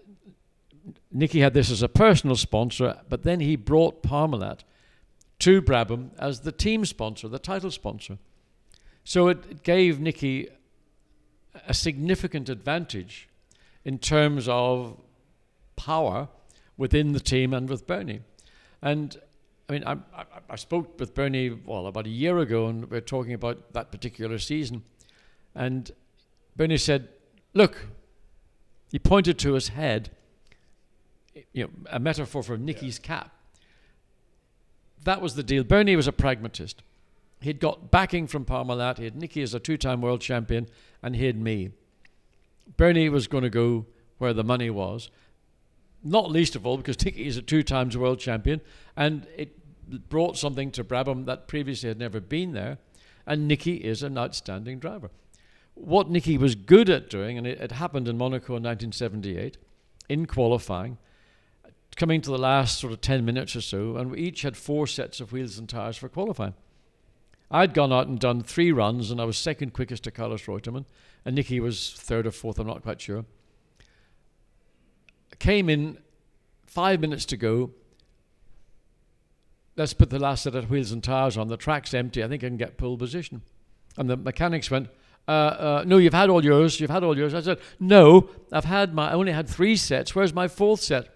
Niki 1.12 1.40
had 1.40 1.52
this 1.52 1.68
as 1.68 1.82
a 1.82 1.88
personal 1.88 2.36
sponsor, 2.36 3.00
but 3.08 3.24
then 3.24 3.40
he 3.40 3.56
brought 3.56 4.04
Parmalat 4.04 4.60
to 5.40 5.60
Brabham 5.60 6.10
as 6.16 6.42
the 6.42 6.52
team 6.52 6.84
sponsor, 6.84 7.26
the 7.26 7.40
title 7.40 7.72
sponsor. 7.72 8.18
So 9.02 9.26
it 9.26 9.64
gave 9.64 9.96
Niki 9.96 10.48
a 11.66 11.74
significant 11.74 12.48
advantage 12.48 13.28
in 13.84 13.98
terms 13.98 14.46
of 14.48 14.96
power 15.74 16.28
within 16.76 17.10
the 17.10 17.18
team 17.18 17.52
and 17.52 17.68
with 17.68 17.84
Bernie. 17.84 18.20
And 18.80 19.20
I 19.68 19.72
mean, 19.72 19.82
I, 19.84 19.94
I, 20.14 20.24
I, 20.50 20.54
spoke 20.54 21.00
with 21.00 21.16
Bernie, 21.16 21.50
well, 21.50 21.88
about 21.88 22.06
a 22.06 22.10
year 22.10 22.38
ago, 22.38 22.68
and 22.68 22.88
we 22.88 22.96
are 22.96 23.00
talking 23.00 23.32
about 23.32 23.72
that 23.72 23.90
particular 23.90 24.38
season. 24.38 24.84
And 25.56 25.90
Bernie 26.54 26.76
said, 26.76 27.08
Look, 27.54 27.88
he 28.90 28.98
pointed 28.98 29.38
to 29.40 29.54
his 29.54 29.68
head, 29.68 30.10
you 31.52 31.64
know, 31.64 31.70
a 31.90 31.98
metaphor 31.98 32.42
for 32.42 32.56
Niki's 32.56 32.98
yeah. 33.02 33.06
cap. 33.06 33.34
That 35.04 35.20
was 35.20 35.34
the 35.34 35.42
deal. 35.42 35.62
Bernie 35.62 35.96
was 35.96 36.08
a 36.08 36.12
pragmatist. 36.12 36.82
He'd 37.40 37.60
got 37.60 37.90
backing 37.90 38.26
from 38.26 38.44
Parmalat, 38.44 38.98
he 38.98 39.04
had 39.04 39.14
Niki 39.14 39.42
as 39.42 39.54
a 39.54 39.60
two 39.60 39.76
time 39.76 40.00
world 40.00 40.20
champion, 40.20 40.66
and 41.02 41.14
he 41.14 41.26
had 41.26 41.40
me. 41.40 41.70
Bernie 42.76 43.08
was 43.08 43.28
going 43.28 43.44
to 43.44 43.50
go 43.50 43.86
where 44.18 44.32
the 44.32 44.42
money 44.42 44.70
was, 44.70 45.10
not 46.02 46.30
least 46.30 46.56
of 46.56 46.66
all 46.66 46.76
because 46.76 46.96
Niki 46.96 47.26
is 47.26 47.36
a 47.36 47.42
two 47.42 47.62
times 47.62 47.96
world 47.96 48.18
champion, 48.18 48.60
and 48.96 49.26
it 49.36 49.54
brought 50.08 50.36
something 50.36 50.70
to 50.72 50.84
Brabham 50.84 51.26
that 51.26 51.46
previously 51.46 51.88
had 51.88 51.98
never 51.98 52.20
been 52.20 52.52
there, 52.52 52.78
and 53.26 53.48
Niki 53.48 53.80
is 53.80 54.02
an 54.02 54.18
outstanding 54.18 54.78
driver. 54.80 55.10
What 55.80 56.10
Niki 56.10 56.38
was 56.38 56.54
good 56.54 56.90
at 56.90 57.08
doing, 57.08 57.38
and 57.38 57.46
it, 57.46 57.60
it 57.60 57.72
happened 57.72 58.08
in 58.08 58.18
Monaco 58.18 58.56
in 58.56 58.62
1978, 58.62 59.56
in 60.08 60.26
qualifying, 60.26 60.98
coming 61.96 62.20
to 62.20 62.30
the 62.30 62.38
last 62.38 62.78
sort 62.78 62.92
of 62.92 63.00
10 63.00 63.24
minutes 63.24 63.56
or 63.56 63.60
so, 63.60 63.96
and 63.96 64.10
we 64.10 64.18
each 64.18 64.42
had 64.42 64.56
four 64.56 64.86
sets 64.86 65.20
of 65.20 65.32
wheels 65.32 65.58
and 65.58 65.68
tyres 65.68 65.96
for 65.96 66.08
qualifying. 66.08 66.54
I'd 67.50 67.74
gone 67.74 67.92
out 67.92 68.08
and 68.08 68.18
done 68.18 68.42
three 68.42 68.72
runs, 68.72 69.10
and 69.10 69.20
I 69.20 69.24
was 69.24 69.38
second 69.38 69.72
quickest 69.72 70.04
to 70.04 70.10
Carlos 70.10 70.46
Reutemann, 70.46 70.84
and 71.24 71.36
Niki 71.36 71.60
was 71.60 71.94
third 71.94 72.26
or 72.26 72.30
fourth, 72.30 72.58
I'm 72.58 72.66
not 72.66 72.82
quite 72.82 73.00
sure. 73.00 73.24
Came 75.38 75.68
in 75.68 75.98
five 76.66 77.00
minutes 77.00 77.24
to 77.26 77.36
go. 77.36 77.70
Let's 79.76 79.94
put 79.94 80.10
the 80.10 80.18
last 80.18 80.42
set 80.42 80.54
of 80.54 80.70
wheels 80.70 80.90
and 80.90 81.02
tyres 81.02 81.36
on. 81.36 81.48
The 81.48 81.56
track's 81.56 81.94
empty. 81.94 82.24
I 82.24 82.28
think 82.28 82.42
I 82.42 82.48
can 82.48 82.56
get 82.56 82.76
pole 82.76 82.98
position. 82.98 83.42
And 83.96 84.10
the 84.10 84.16
mechanics 84.16 84.70
went, 84.70 84.88
uh, 85.28 85.30
uh, 85.30 85.84
no, 85.86 85.98
you've 85.98 86.14
had 86.14 86.30
all 86.30 86.42
yours. 86.42 86.80
You've 86.80 86.90
had 86.90 87.04
all 87.04 87.16
yours. 87.16 87.34
I 87.34 87.42
said, 87.42 87.58
no, 87.78 88.30
I've 88.50 88.64
had 88.64 88.94
my, 88.94 89.10
I 89.10 89.12
only 89.12 89.32
had 89.32 89.46
three 89.46 89.76
sets. 89.76 90.14
Where's 90.14 90.32
my 90.32 90.48
fourth 90.48 90.80
set? 90.80 91.08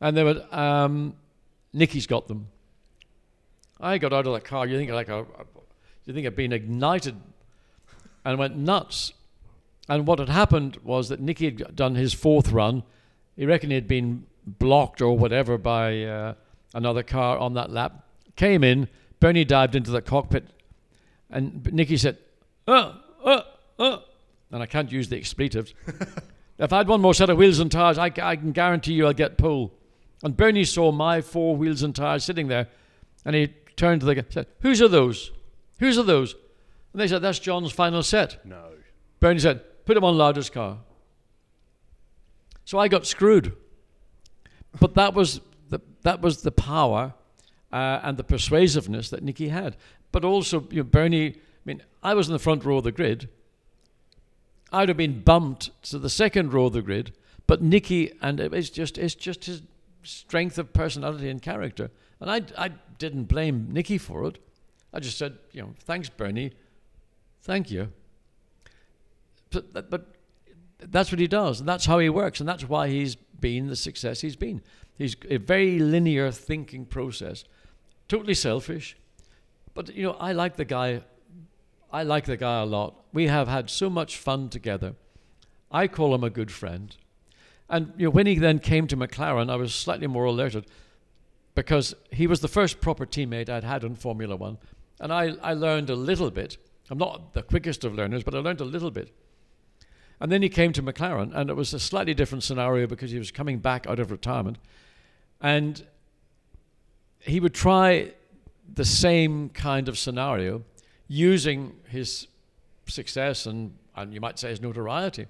And 0.00 0.16
they 0.16 0.24
went, 0.24 0.52
um, 0.52 1.14
Niki's 1.74 2.06
got 2.06 2.26
them. 2.26 2.48
I 3.78 3.98
got 3.98 4.12
out 4.12 4.26
of 4.26 4.32
the 4.32 4.40
car. 4.40 4.66
You 4.66 4.78
think 4.78 4.90
like 4.90 5.08
a, 5.08 5.26
you 6.06 6.14
think 6.14 6.26
I'd 6.26 6.36
been 6.36 6.52
ignited, 6.52 7.16
and 8.24 8.38
went 8.38 8.56
nuts. 8.56 9.12
And 9.88 10.06
what 10.06 10.18
had 10.18 10.28
happened 10.28 10.78
was 10.82 11.08
that 11.08 11.24
Niki 11.24 11.58
had 11.58 11.76
done 11.76 11.96
his 11.96 12.14
fourth 12.14 12.50
run. 12.50 12.82
He 13.36 13.44
reckoned 13.44 13.72
he 13.72 13.76
had 13.76 13.88
been 13.88 14.26
blocked 14.46 15.02
or 15.02 15.18
whatever 15.18 15.58
by 15.58 16.04
uh, 16.04 16.34
another 16.74 17.02
car 17.02 17.36
on 17.36 17.54
that 17.54 17.70
lap. 17.70 18.06
Came 18.36 18.64
in. 18.64 18.88
Bernie 19.20 19.44
dived 19.44 19.76
into 19.76 19.90
the 19.90 20.02
cockpit, 20.02 20.48
and 21.30 21.62
Niki 21.64 21.98
said, 21.98 22.18
"Uh, 22.66 22.94
uh, 23.24 23.42
uh," 23.78 23.98
and 24.50 24.62
I 24.62 24.66
can't 24.66 24.90
use 24.90 25.08
the 25.08 25.16
expletives. 25.16 25.74
if 26.58 26.72
I 26.72 26.78
had 26.78 26.88
one 26.88 27.00
more 27.00 27.14
set 27.14 27.30
of 27.30 27.38
wheels 27.38 27.58
and 27.58 27.70
tires, 27.70 27.98
I, 27.98 28.06
I 28.22 28.36
can 28.36 28.52
guarantee 28.52 28.92
you 28.94 29.06
I'll 29.06 29.12
get 29.12 29.38
pulled. 29.38 29.72
And 30.22 30.36
Bernie 30.36 30.64
saw 30.64 30.92
my 30.92 31.20
four 31.20 31.56
wheels 31.56 31.82
and 31.82 31.94
tires 31.94 32.24
sitting 32.24 32.48
there, 32.48 32.68
and 33.24 33.34
he 33.34 33.48
turned 33.76 34.00
to 34.00 34.06
the 34.06 34.14
guy 34.14 34.20
and 34.20 34.32
said, 34.32 34.46
Whose 34.60 34.80
are 34.80 34.88
those? 34.88 35.32
Whose 35.80 35.98
are 35.98 36.04
those? 36.04 36.34
And 36.92 37.00
they 37.00 37.08
said, 37.08 37.22
That's 37.22 37.38
John's 37.38 37.72
final 37.72 38.02
set. 38.02 38.44
No. 38.46 38.70
Bernie 39.20 39.40
said, 39.40 39.62
Put 39.84 39.96
him 39.96 40.04
on 40.04 40.16
Lauda's 40.16 40.50
car. 40.50 40.78
So 42.64 42.78
I 42.78 42.88
got 42.88 43.06
screwed. 43.06 43.56
But 44.78 44.94
that 44.94 45.14
was 45.14 45.40
the, 45.68 45.80
that 46.02 46.20
was 46.20 46.42
the 46.42 46.52
power 46.52 47.14
uh, 47.72 48.00
and 48.02 48.16
the 48.16 48.24
persuasiveness 48.24 49.10
that 49.10 49.24
Niki 49.24 49.50
had. 49.50 49.76
But 50.12 50.24
also, 50.24 50.66
you 50.70 50.78
know, 50.78 50.84
Bernie, 50.84 51.36
mean, 51.64 51.82
I 52.02 52.14
was 52.14 52.28
in 52.28 52.32
the 52.32 52.38
front 52.38 52.64
row 52.64 52.78
of 52.78 52.84
the 52.84 52.92
grid. 52.92 53.28
I'd 54.72 54.88
have 54.88 54.96
been 54.96 55.20
bumped 55.20 55.70
to 55.90 55.98
the 55.98 56.10
second 56.10 56.52
row 56.52 56.66
of 56.66 56.72
the 56.72 56.82
grid, 56.82 57.12
but 57.46 57.62
Niki, 57.62 58.16
and 58.22 58.40
it's 58.40 58.70
just, 58.70 58.98
it's 58.98 59.14
just 59.14 59.44
his 59.44 59.62
strength 60.02 60.58
of 60.58 60.72
personality 60.72 61.28
and 61.28 61.42
character. 61.42 61.90
And 62.20 62.30
I, 62.30 62.42
I 62.56 62.70
didn't 62.98 63.24
blame 63.24 63.68
Niki 63.72 64.00
for 64.00 64.26
it. 64.26 64.38
I 64.92 65.00
just 65.00 65.18
said, 65.18 65.38
you 65.52 65.62
know, 65.62 65.74
thanks, 65.80 66.08
Bernie. 66.08 66.52
Thank 67.42 67.70
you. 67.70 67.92
But, 69.50 69.90
but 69.90 70.06
that's 70.78 71.12
what 71.12 71.20
he 71.20 71.26
does, 71.26 71.60
and 71.60 71.68
that's 71.68 71.86
how 71.86 71.98
he 71.98 72.08
works, 72.08 72.40
and 72.40 72.48
that's 72.48 72.68
why 72.68 72.88
he's 72.88 73.14
been 73.14 73.68
the 73.68 73.76
success 73.76 74.20
he's 74.20 74.36
been. 74.36 74.62
He's 74.96 75.16
a 75.28 75.36
very 75.36 75.78
linear 75.78 76.30
thinking 76.30 76.86
process, 76.86 77.44
totally 78.08 78.34
selfish. 78.34 78.96
But 79.74 79.94
you 79.94 80.04
know, 80.04 80.12
I 80.12 80.32
like 80.32 80.56
the 80.56 80.64
guy. 80.64 81.02
I 81.92 82.02
like 82.02 82.24
the 82.24 82.36
guy 82.36 82.60
a 82.60 82.64
lot. 82.64 82.94
We 83.12 83.26
have 83.26 83.48
had 83.48 83.68
so 83.68 83.90
much 83.90 84.16
fun 84.16 84.48
together. 84.48 84.94
I 85.70 85.88
call 85.88 86.14
him 86.14 86.24
a 86.24 86.30
good 86.30 86.50
friend. 86.50 86.96
And 87.68 87.92
you 87.96 88.06
know, 88.06 88.10
when 88.10 88.26
he 88.26 88.36
then 88.36 88.58
came 88.58 88.86
to 88.88 88.96
McLaren, 88.96 89.50
I 89.50 89.56
was 89.56 89.74
slightly 89.74 90.06
more 90.06 90.24
alerted 90.24 90.66
because 91.54 91.94
he 92.10 92.26
was 92.26 92.40
the 92.40 92.48
first 92.48 92.80
proper 92.80 93.04
teammate 93.04 93.48
I'd 93.48 93.64
had 93.64 93.84
in 93.84 93.94
Formula 93.94 94.36
One. 94.36 94.58
And 95.00 95.12
I, 95.12 95.34
I 95.42 95.52
learned 95.52 95.90
a 95.90 95.96
little 95.96 96.30
bit. 96.30 96.56
I'm 96.90 96.98
not 96.98 97.34
the 97.34 97.42
quickest 97.42 97.84
of 97.84 97.94
learners, 97.94 98.22
but 98.22 98.34
I 98.34 98.38
learned 98.38 98.60
a 98.60 98.64
little 98.64 98.90
bit. 98.90 99.14
And 100.20 100.30
then 100.30 100.42
he 100.42 100.48
came 100.48 100.72
to 100.74 100.82
McLaren, 100.82 101.34
and 101.34 101.50
it 101.50 101.54
was 101.54 101.74
a 101.74 101.80
slightly 101.80 102.14
different 102.14 102.44
scenario 102.44 102.86
because 102.86 103.10
he 103.10 103.18
was 103.18 103.30
coming 103.30 103.58
back 103.58 103.86
out 103.86 103.98
of 103.98 104.10
retirement. 104.10 104.58
And 105.40 105.84
he 107.18 107.40
would 107.40 107.54
try 107.54 108.12
the 108.72 108.84
same 108.84 109.48
kind 109.48 109.88
of 109.88 109.98
scenario 109.98 110.62
using 111.12 111.74
his 111.88 112.26
success 112.86 113.44
and, 113.44 113.76
and 113.94 114.14
you 114.14 114.20
might 114.20 114.38
say 114.38 114.48
his 114.48 114.62
notoriety. 114.62 115.26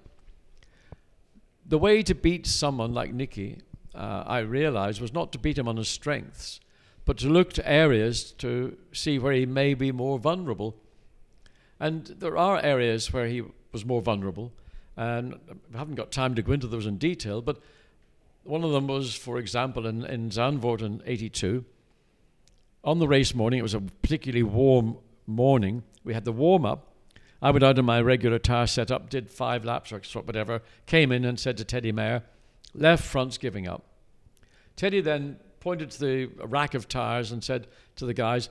The 1.67 1.77
way 1.77 2.05
to 2.05 2.15
beat 2.15 2.47
someone 2.47 2.95
like 2.95 3.13
Niki 3.13 3.63
uh, 3.93 4.23
I 4.25 4.39
realized 4.39 5.01
was 5.01 5.13
not 5.13 5.33
to 5.33 5.41
beat 5.41 5.59
him 5.59 5.67
on 5.67 5.77
his 5.77 5.89
strengths, 5.89 6.61
but 7.05 7.19
to 7.19 7.29
look 7.29 7.53
to 7.55 7.69
areas 7.69 8.31
to 8.39 8.77
see 8.93 9.19
where 9.19 9.33
he 9.33 9.45
may 9.45 9.75
be 9.75 9.91
more 9.91 10.21
vulnerable. 10.21 10.77
And 11.81 12.07
there 12.07 12.39
are 12.39 12.61
areas 12.61 13.13
where 13.13 13.27
he 13.27 13.43
was 13.73 13.85
more 13.85 14.03
vulnerable, 14.03 14.53
and 14.97 15.35
I 15.75 15.79
haven't 15.79 15.97
got 15.97 16.13
time 16.13 16.37
to 16.37 16.43
go 16.43 16.53
into 16.53 16.69
those 16.69 16.87
in 16.87 16.97
detail, 16.97 17.43
but 17.43 17.59
one 18.45 18.63
of 18.63 18.71
them 18.71 18.87
was, 18.87 19.17
for 19.17 19.37
example, 19.37 19.89
in, 19.89 20.05
in 20.05 20.31
Zandvoort 20.31 20.81
in 20.81 21.03
82. 21.05 21.65
On 22.85 23.01
the 23.01 23.09
race 23.09 23.35
morning, 23.35 23.59
it 23.59 23.63
was 23.63 23.75
a 23.75 23.81
particularly 23.81 24.45
warm 24.45 24.99
morning. 25.27 25.83
We 26.05 26.15
had 26.15 26.25
the 26.25 26.33
warm 26.33 26.65
up. 26.65 26.89
I 27.41 27.51
went 27.51 27.65
out 27.65 27.79
in 27.79 27.85
my 27.85 28.01
regular 28.01 28.39
tire 28.39 28.67
setup, 28.67 29.11
did 29.11 29.29
five 29.29 29.65
laps 29.65 29.93
or 29.93 30.01
whatever, 30.23 30.63
came 30.87 31.11
in 31.11 31.25
and 31.25 31.41
said 31.41 31.57
to 31.57 31.65
Teddy 31.65 31.91
Mayer, 31.91 32.23
Left 32.75 33.05
front's 33.05 33.37
giving 33.37 33.67
up. 33.67 33.85
Teddy 34.77 35.01
then 35.01 35.39
pointed 35.61 35.91
to 35.91 36.01
the 36.01 36.27
rack 36.47 36.75
of 36.75 36.89
tires 36.89 37.33
and 37.33 37.43
said 37.45 37.67
to 37.97 38.07
the 38.07 38.15
guys, 38.15 38.49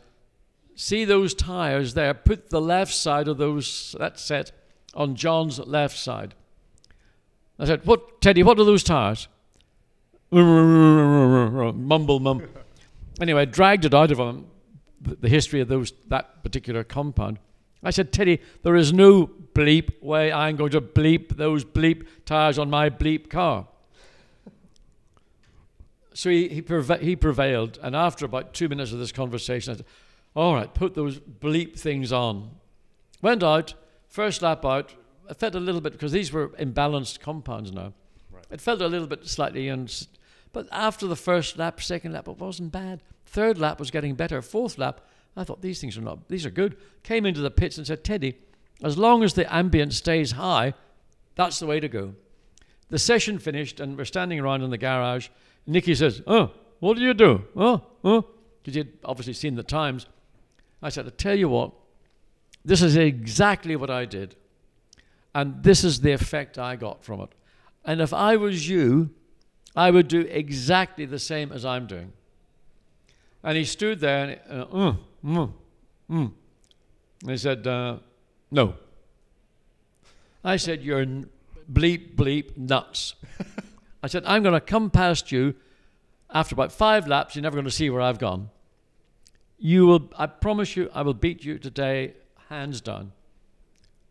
See 0.75 1.05
those 1.05 1.33
tires 1.33 1.93
there? 1.93 2.13
Put 2.13 2.49
the 2.49 2.61
left 2.61 2.93
side 2.93 3.27
of 3.27 3.37
those 3.37 3.95
that 3.99 4.19
set 4.19 4.51
on 4.93 5.15
John's 5.15 5.59
left 5.59 5.97
side. 5.97 6.35
I 7.59 7.65
said, 7.65 7.85
What 7.85 8.21
Teddy, 8.21 8.43
what 8.43 8.59
are 8.59 8.65
those 8.65 8.83
tires? 8.83 9.27
Mumble 10.31 12.19
mumble. 12.19 12.47
Anyway, 13.19 13.45
dragged 13.45 13.85
it 13.85 13.93
out 13.93 14.11
of 14.11 14.19
him. 14.19 14.47
The, 15.01 15.29
history 15.29 15.61
of 15.61 15.67
those 15.67 15.93
that 16.07 16.43
particular 16.43 16.83
compound. 16.83 17.39
I 17.83 17.89
said, 17.89 18.13
Teddy, 18.13 18.39
there 18.63 18.75
is 18.75 18.93
no 18.93 19.27
bleep 19.53 20.01
way 20.01 20.31
I'm 20.31 20.55
going 20.55 20.71
to 20.71 20.81
bleep 20.81 21.35
those 21.35 21.65
bleep 21.65 22.05
tires 22.25 22.59
on 22.59 22.69
my 22.69 22.89
bleep 22.89 23.29
car. 23.29 23.67
So 26.13 26.29
he, 26.29 26.49
he, 26.49 26.61
preva- 26.61 27.01
he 27.01 27.15
prevailed, 27.15 27.79
and 27.81 27.95
after 27.95 28.25
about 28.25 28.53
two 28.53 28.67
minutes 28.67 28.91
of 28.91 28.99
this 28.99 29.11
conversation, 29.11 29.73
I 29.73 29.77
said, 29.77 29.85
All 30.35 30.53
right, 30.53 30.71
put 30.73 30.93
those 30.93 31.19
bleep 31.19 31.79
things 31.79 32.11
on. 32.11 32.51
Went 33.21 33.43
out, 33.43 33.73
first 34.07 34.41
lap 34.41 34.65
out. 34.65 34.93
I 35.29 35.33
felt 35.33 35.55
a 35.55 35.59
little 35.59 35.81
bit, 35.81 35.93
because 35.93 36.11
these 36.11 36.33
were 36.33 36.49
imbalanced 36.49 37.21
compounds 37.21 37.71
now. 37.71 37.93
Right. 38.29 38.45
It 38.51 38.59
felt 38.59 38.81
a 38.81 38.87
little 38.87 39.07
bit 39.07 39.25
slightly, 39.25 39.69
and, 39.69 39.89
but 40.53 40.67
after 40.71 41.07
the 41.07 41.15
first 41.15 41.57
lap, 41.57 41.81
second 41.81 42.13
lap, 42.13 42.27
it 42.27 42.37
wasn't 42.37 42.71
bad. 42.71 43.01
Third 43.25 43.57
lap 43.57 43.79
was 43.79 43.91
getting 43.91 44.15
better. 44.15 44.41
Fourth 44.41 44.77
lap, 44.77 45.01
I 45.35 45.43
thought 45.43 45.61
these 45.61 45.79
things 45.79 45.97
are 45.97 46.01
not, 46.01 46.27
these 46.27 46.45
are 46.45 46.51
good. 46.51 46.77
Came 47.03 47.25
into 47.25 47.41
the 47.41 47.51
pits 47.51 47.77
and 47.77 47.87
said, 47.87 48.03
Teddy, 48.03 48.37
as 48.83 48.97
long 48.97 49.23
as 49.23 49.33
the 49.33 49.53
ambient 49.53 49.93
stays 49.93 50.31
high, 50.31 50.73
that's 51.35 51.59
the 51.59 51.67
way 51.67 51.79
to 51.79 51.87
go. 51.87 52.15
The 52.89 52.99
session 52.99 53.39
finished, 53.39 53.79
and 53.79 53.97
we're 53.97 54.05
standing 54.05 54.39
around 54.39 54.63
in 54.63 54.69
the 54.69 54.77
garage. 54.77 55.29
Niki 55.67 55.95
says, 55.95 56.21
Oh, 56.27 56.51
what 56.79 56.97
do 56.97 57.03
you 57.03 57.13
do? 57.13 57.45
Oh, 57.55 57.81
oh. 58.03 58.25
Because 58.61 58.75
he'd 58.75 58.97
obviously 59.05 59.33
seen 59.33 59.55
the 59.55 59.63
times. 59.63 60.07
I 60.81 60.89
said, 60.89 61.07
I 61.07 61.11
tell 61.11 61.37
you 61.37 61.47
what, 61.47 61.71
this 62.65 62.81
is 62.81 62.95
exactly 62.95 63.75
what 63.75 63.89
I 63.89 64.05
did. 64.05 64.35
And 65.33 65.63
this 65.63 65.83
is 65.83 66.01
the 66.01 66.11
effect 66.11 66.57
I 66.57 66.75
got 66.75 67.03
from 67.03 67.21
it. 67.21 67.29
And 67.85 68.01
if 68.01 68.13
I 68.13 68.35
was 68.35 68.67
you, 68.67 69.11
I 69.75 69.91
would 69.91 70.07
do 70.07 70.21
exactly 70.21 71.05
the 71.05 71.19
same 71.19 71.51
as 71.51 71.65
I'm 71.65 71.87
doing. 71.87 72.13
And 73.43 73.57
he 73.57 73.63
stood 73.63 73.99
there 73.99 74.39
and, 74.47 74.61
uh, 74.61 74.65
mm, 74.65 74.97
mm, 75.25 75.53
mm. 76.09 76.31
and 77.21 77.31
he 77.31 77.37
said, 77.37 77.65
uh, 77.65 77.97
No. 78.51 78.75
I 80.43 80.57
said, 80.57 80.83
You're 80.83 81.01
n- 81.01 81.29
bleep, 81.71 82.15
bleep, 82.15 82.57
nuts. 82.57 83.15
I 84.03 84.07
said, 84.07 84.23
I'm 84.25 84.43
going 84.43 84.53
to 84.53 84.61
come 84.61 84.89
past 84.89 85.31
you 85.31 85.55
after 86.29 86.55
about 86.55 86.71
five 86.71 87.07
laps. 87.07 87.35
You're 87.35 87.43
never 87.43 87.55
going 87.55 87.65
to 87.65 87.71
see 87.71 87.89
where 87.89 88.01
I've 88.01 88.19
gone. 88.19 88.49
You 89.57 89.85
will, 89.85 90.09
I 90.17 90.25
promise 90.25 90.75
you, 90.75 90.89
I 90.93 91.03
will 91.03 91.13
beat 91.13 91.45
you 91.45 91.59
today, 91.59 92.13
hands 92.49 92.81
down. 92.81 93.11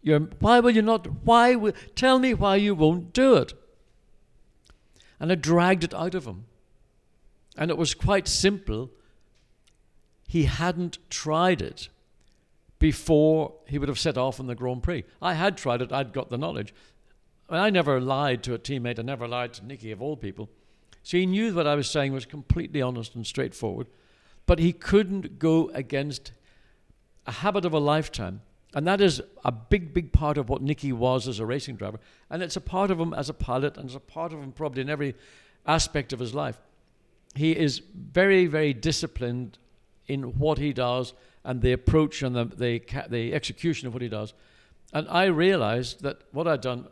You're, 0.02 0.20
why 0.38 0.60
will 0.60 0.70
you 0.70 0.82
not? 0.82 1.06
Why 1.24 1.56
will, 1.56 1.72
tell 1.94 2.18
me 2.18 2.34
why 2.34 2.56
you 2.56 2.74
won't 2.74 3.12
do 3.12 3.34
it? 3.34 3.52
And 5.20 5.30
I 5.30 5.34
dragged 5.36 5.84
it 5.84 5.94
out 5.94 6.14
of 6.14 6.26
him. 6.26 6.46
And 7.56 7.70
it 7.70 7.76
was 7.76 7.94
quite 7.94 8.26
simple. 8.26 8.90
He 10.26 10.44
hadn't 10.44 10.98
tried 11.10 11.60
it 11.60 11.88
before 12.78 13.52
he 13.66 13.78
would 13.78 13.88
have 13.88 13.98
set 13.98 14.16
off 14.16 14.40
on 14.40 14.46
the 14.46 14.54
Grand 14.54 14.82
Prix. 14.82 15.04
I 15.20 15.34
had 15.34 15.56
tried 15.56 15.82
it, 15.82 15.92
I'd 15.92 16.12
got 16.12 16.30
the 16.30 16.38
knowledge. 16.38 16.74
I 17.48 17.68
never 17.68 18.00
lied 18.00 18.42
to 18.44 18.54
a 18.54 18.58
teammate, 18.58 18.98
I 18.98 19.02
never 19.02 19.28
lied 19.28 19.52
to 19.54 19.62
Niki, 19.62 19.92
of 19.92 20.00
all 20.00 20.16
people. 20.16 20.48
So 21.02 21.16
he 21.16 21.26
knew 21.26 21.54
what 21.54 21.66
I 21.66 21.74
was 21.74 21.90
saying 21.90 22.12
was 22.12 22.24
completely 22.24 22.80
honest 22.80 23.14
and 23.14 23.26
straightforward. 23.26 23.88
But 24.46 24.58
he 24.58 24.72
couldn't 24.72 25.38
go 25.38 25.68
against 25.74 26.32
a 27.26 27.32
habit 27.32 27.64
of 27.64 27.72
a 27.72 27.78
lifetime. 27.78 28.42
And 28.74 28.86
that 28.86 29.00
is 29.00 29.20
a 29.44 29.50
big, 29.50 29.92
big 29.92 30.12
part 30.12 30.38
of 30.38 30.48
what 30.48 30.64
Niki 30.64 30.92
was 30.92 31.26
as 31.26 31.40
a 31.40 31.46
racing 31.46 31.76
driver. 31.76 31.98
And 32.28 32.42
it's 32.42 32.56
a 32.56 32.60
part 32.60 32.90
of 32.90 33.00
him 33.00 33.12
as 33.12 33.28
a 33.28 33.34
pilot, 33.34 33.76
and 33.76 33.86
it's 33.86 33.96
a 33.96 34.00
part 34.00 34.32
of 34.32 34.40
him 34.40 34.52
probably 34.52 34.82
in 34.82 34.88
every 34.88 35.14
aspect 35.66 36.12
of 36.12 36.20
his 36.20 36.34
life. 36.34 36.58
He 37.34 37.52
is 37.56 37.80
very, 37.80 38.46
very 38.46 38.72
disciplined 38.72 39.58
in 40.06 40.38
what 40.38 40.58
he 40.58 40.72
does 40.72 41.14
and 41.44 41.62
the 41.62 41.72
approach 41.72 42.22
and 42.22 42.34
the, 42.36 42.44
the, 42.44 42.82
the 43.08 43.34
execution 43.34 43.88
of 43.88 43.92
what 43.92 44.02
he 44.02 44.08
does. 44.08 44.34
And 44.92 45.08
I 45.08 45.26
realized 45.26 46.02
that 46.02 46.22
what 46.32 46.46
I'd 46.46 46.60
done, 46.60 46.86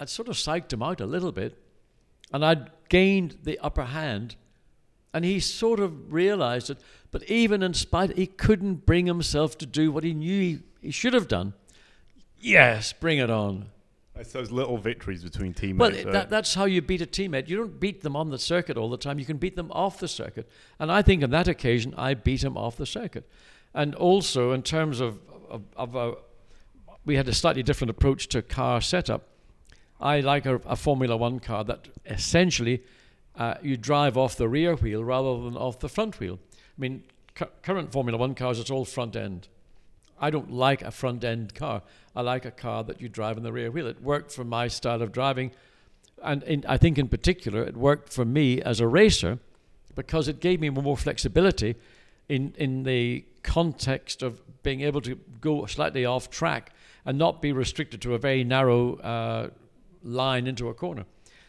I'd 0.00 0.08
sort 0.08 0.28
of 0.28 0.34
psyched 0.34 0.72
him 0.72 0.82
out 0.82 1.00
a 1.00 1.06
little 1.06 1.32
bit, 1.32 1.58
and 2.32 2.44
I'd 2.44 2.70
gained 2.88 3.38
the 3.44 3.58
upper 3.60 3.84
hand. 3.84 4.36
And 5.18 5.24
he 5.24 5.40
sort 5.40 5.80
of 5.80 6.12
realized 6.12 6.70
it, 6.70 6.78
but 7.10 7.24
even 7.24 7.60
in 7.60 7.74
spite, 7.74 8.16
he 8.16 8.28
couldn't 8.28 8.86
bring 8.86 9.06
himself 9.06 9.58
to 9.58 9.66
do 9.66 9.90
what 9.90 10.04
he 10.04 10.14
knew 10.14 10.40
he, 10.40 10.58
he 10.80 10.90
should 10.92 11.12
have 11.12 11.26
done. 11.26 11.54
Yes, 12.38 12.92
bring 12.92 13.18
it 13.18 13.28
on. 13.28 13.66
It's 14.14 14.30
those 14.30 14.52
little 14.52 14.78
victories 14.78 15.24
between 15.24 15.56
Well, 15.76 15.90
teammates. 15.90 16.06
uh, 16.06 16.12
that, 16.12 16.30
that's 16.30 16.54
how 16.54 16.66
you 16.66 16.80
beat 16.80 17.02
a 17.02 17.06
teammate. 17.06 17.48
You 17.48 17.56
don't 17.56 17.80
beat 17.80 18.02
them 18.02 18.14
on 18.14 18.30
the 18.30 18.38
circuit 18.38 18.76
all 18.76 18.88
the 18.88 18.96
time. 18.96 19.18
You 19.18 19.24
can 19.24 19.38
beat 19.38 19.56
them 19.56 19.72
off 19.72 19.98
the 19.98 20.06
circuit. 20.06 20.48
And 20.78 20.92
I 20.92 21.02
think 21.02 21.24
on 21.24 21.30
that 21.30 21.48
occasion, 21.48 21.94
I 21.96 22.14
beat 22.14 22.44
him 22.44 22.56
off 22.56 22.76
the 22.76 22.86
circuit. 22.86 23.28
And 23.74 23.96
also, 23.96 24.52
in 24.52 24.62
terms 24.62 25.00
of, 25.00 25.18
of, 25.50 25.62
of 25.76 25.96
a, 25.96 26.14
we 27.04 27.16
had 27.16 27.26
a 27.26 27.34
slightly 27.34 27.64
different 27.64 27.90
approach 27.90 28.28
to 28.28 28.40
car 28.40 28.80
setup. 28.80 29.26
I 30.00 30.20
like 30.20 30.46
a, 30.46 30.60
a 30.64 30.76
Formula 30.76 31.16
One 31.16 31.40
car 31.40 31.64
that 31.64 31.88
essentially 32.06 32.84
uh, 33.38 33.54
you 33.62 33.76
drive 33.76 34.16
off 34.16 34.36
the 34.36 34.48
rear 34.48 34.74
wheel 34.74 35.02
rather 35.02 35.42
than 35.42 35.56
off 35.56 35.78
the 35.78 35.88
front 35.88 36.18
wheel. 36.18 36.38
I 36.52 36.80
mean, 36.80 37.04
cu- 37.34 37.46
current 37.62 37.92
Formula 37.92 38.18
One 38.18 38.34
cars, 38.34 38.58
it's 38.58 38.70
all 38.70 38.84
front 38.84 39.16
end. 39.16 39.48
I 40.20 40.30
don't 40.30 40.50
like 40.50 40.82
a 40.82 40.90
front 40.90 41.22
end 41.22 41.54
car. 41.54 41.82
I 42.16 42.22
like 42.22 42.44
a 42.44 42.50
car 42.50 42.82
that 42.84 43.00
you 43.00 43.08
drive 43.08 43.36
in 43.36 43.44
the 43.44 43.52
rear 43.52 43.70
wheel. 43.70 43.86
It 43.86 44.02
worked 44.02 44.32
for 44.32 44.44
my 44.44 44.66
style 44.66 45.00
of 45.00 45.12
driving. 45.12 45.52
And 46.22 46.42
in, 46.42 46.64
I 46.68 46.76
think, 46.76 46.98
in 46.98 47.08
particular, 47.08 47.62
it 47.62 47.76
worked 47.76 48.12
for 48.12 48.24
me 48.24 48.60
as 48.60 48.80
a 48.80 48.88
racer 48.88 49.38
because 49.94 50.26
it 50.26 50.40
gave 50.40 50.60
me 50.60 50.70
more 50.70 50.96
flexibility 50.96 51.76
in, 52.28 52.54
in 52.58 52.82
the 52.82 53.24
context 53.44 54.22
of 54.22 54.42
being 54.64 54.80
able 54.80 55.00
to 55.02 55.14
go 55.40 55.64
slightly 55.66 56.04
off 56.04 56.28
track 56.28 56.72
and 57.04 57.16
not 57.16 57.40
be 57.40 57.52
restricted 57.52 58.02
to 58.02 58.14
a 58.14 58.18
very 58.18 58.42
narrow 58.42 58.96
uh, 58.96 59.50
line 60.02 60.46
into 60.48 60.68
a 60.68 60.74
corner. 60.74 61.04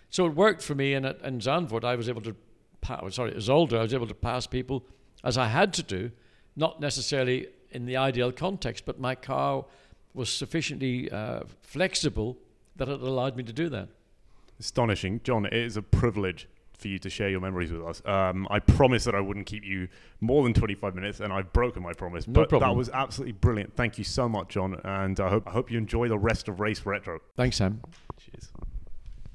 So 0.10 0.26
it 0.26 0.36
worked 0.36 0.62
for 0.62 0.76
me. 0.76 0.94
And 0.94 1.06
at 1.06 1.22
in 1.22 1.40
Zandvoort, 1.40 1.84
I 1.84 1.96
was 1.96 2.10
able 2.10 2.22
to, 2.22 2.36
pa- 2.82 3.08
sorry, 3.10 3.32
at 3.32 3.38
Zolder, 3.38 3.78
I 3.78 3.84
was 3.84 3.94
able 3.94 4.08
to 4.08 4.16
pass 4.16 4.48
people 4.48 4.86
as 5.24 5.38
I 5.38 5.48
had 5.48 5.74
to 5.74 5.84
do, 5.84 6.12
not 6.56 6.80
necessarily 6.80 7.48
in 7.72 7.86
the 7.86 7.98
ideal 7.98 8.32
context, 8.32 8.86
but 8.86 9.00
my 9.00 9.16
car 9.16 9.66
was 10.14 10.32
sufficiently 10.32 11.12
uh, 11.12 11.42
flexible 11.62 12.38
that 12.78 12.88
it 12.90 13.02
allowed 13.02 13.36
me 13.36 13.44
to 13.44 13.54
do 13.54 13.70
that. 13.70 13.90
astonishing. 14.60 15.22
John, 15.24 15.46
it 15.46 15.54
is 15.54 15.78
a 15.78 15.82
privilege 15.82 16.48
for 16.78 16.88
you 16.88 16.98
to 17.00 17.10
share 17.10 17.30
your 17.30 17.42
memories 17.42 17.72
with 17.72 17.84
us. 17.86 18.02
Um, 18.06 18.48
I 18.50 18.60
promised 18.60 19.04
that 19.06 19.14
I 19.14 19.20
wouldn't 19.20 19.46
keep 19.46 19.66
you 19.66 19.90
more 20.22 20.44
than 20.44 20.54
25 20.54 20.96
minutes, 20.96 21.20
and 21.20 21.32
I've 21.34 21.52
broken 21.52 21.84
my 21.84 21.92
promise. 21.94 22.26
No 22.26 22.34
but 22.34 22.50
problem. 22.50 22.70
that 22.72 22.76
was 22.78 22.90
absolutely 22.90 23.34
brilliant. 23.34 23.76
Thank 23.76 23.98
you 23.98 24.06
so 24.06 24.30
much, 24.30 24.50
John, 24.50 24.80
and 24.86 25.20
I 25.20 25.30
hope 25.30 25.46
I 25.46 25.52
hope 25.52 25.70
you 25.70 25.78
enjoy 25.78 26.08
the 26.08 26.18
rest 26.18 26.48
of 26.48 26.60
Race 26.62 26.86
Retro. 26.86 27.20
Thanks, 27.36 27.58
Sam. 27.58 27.82
Cheers. 28.18 28.50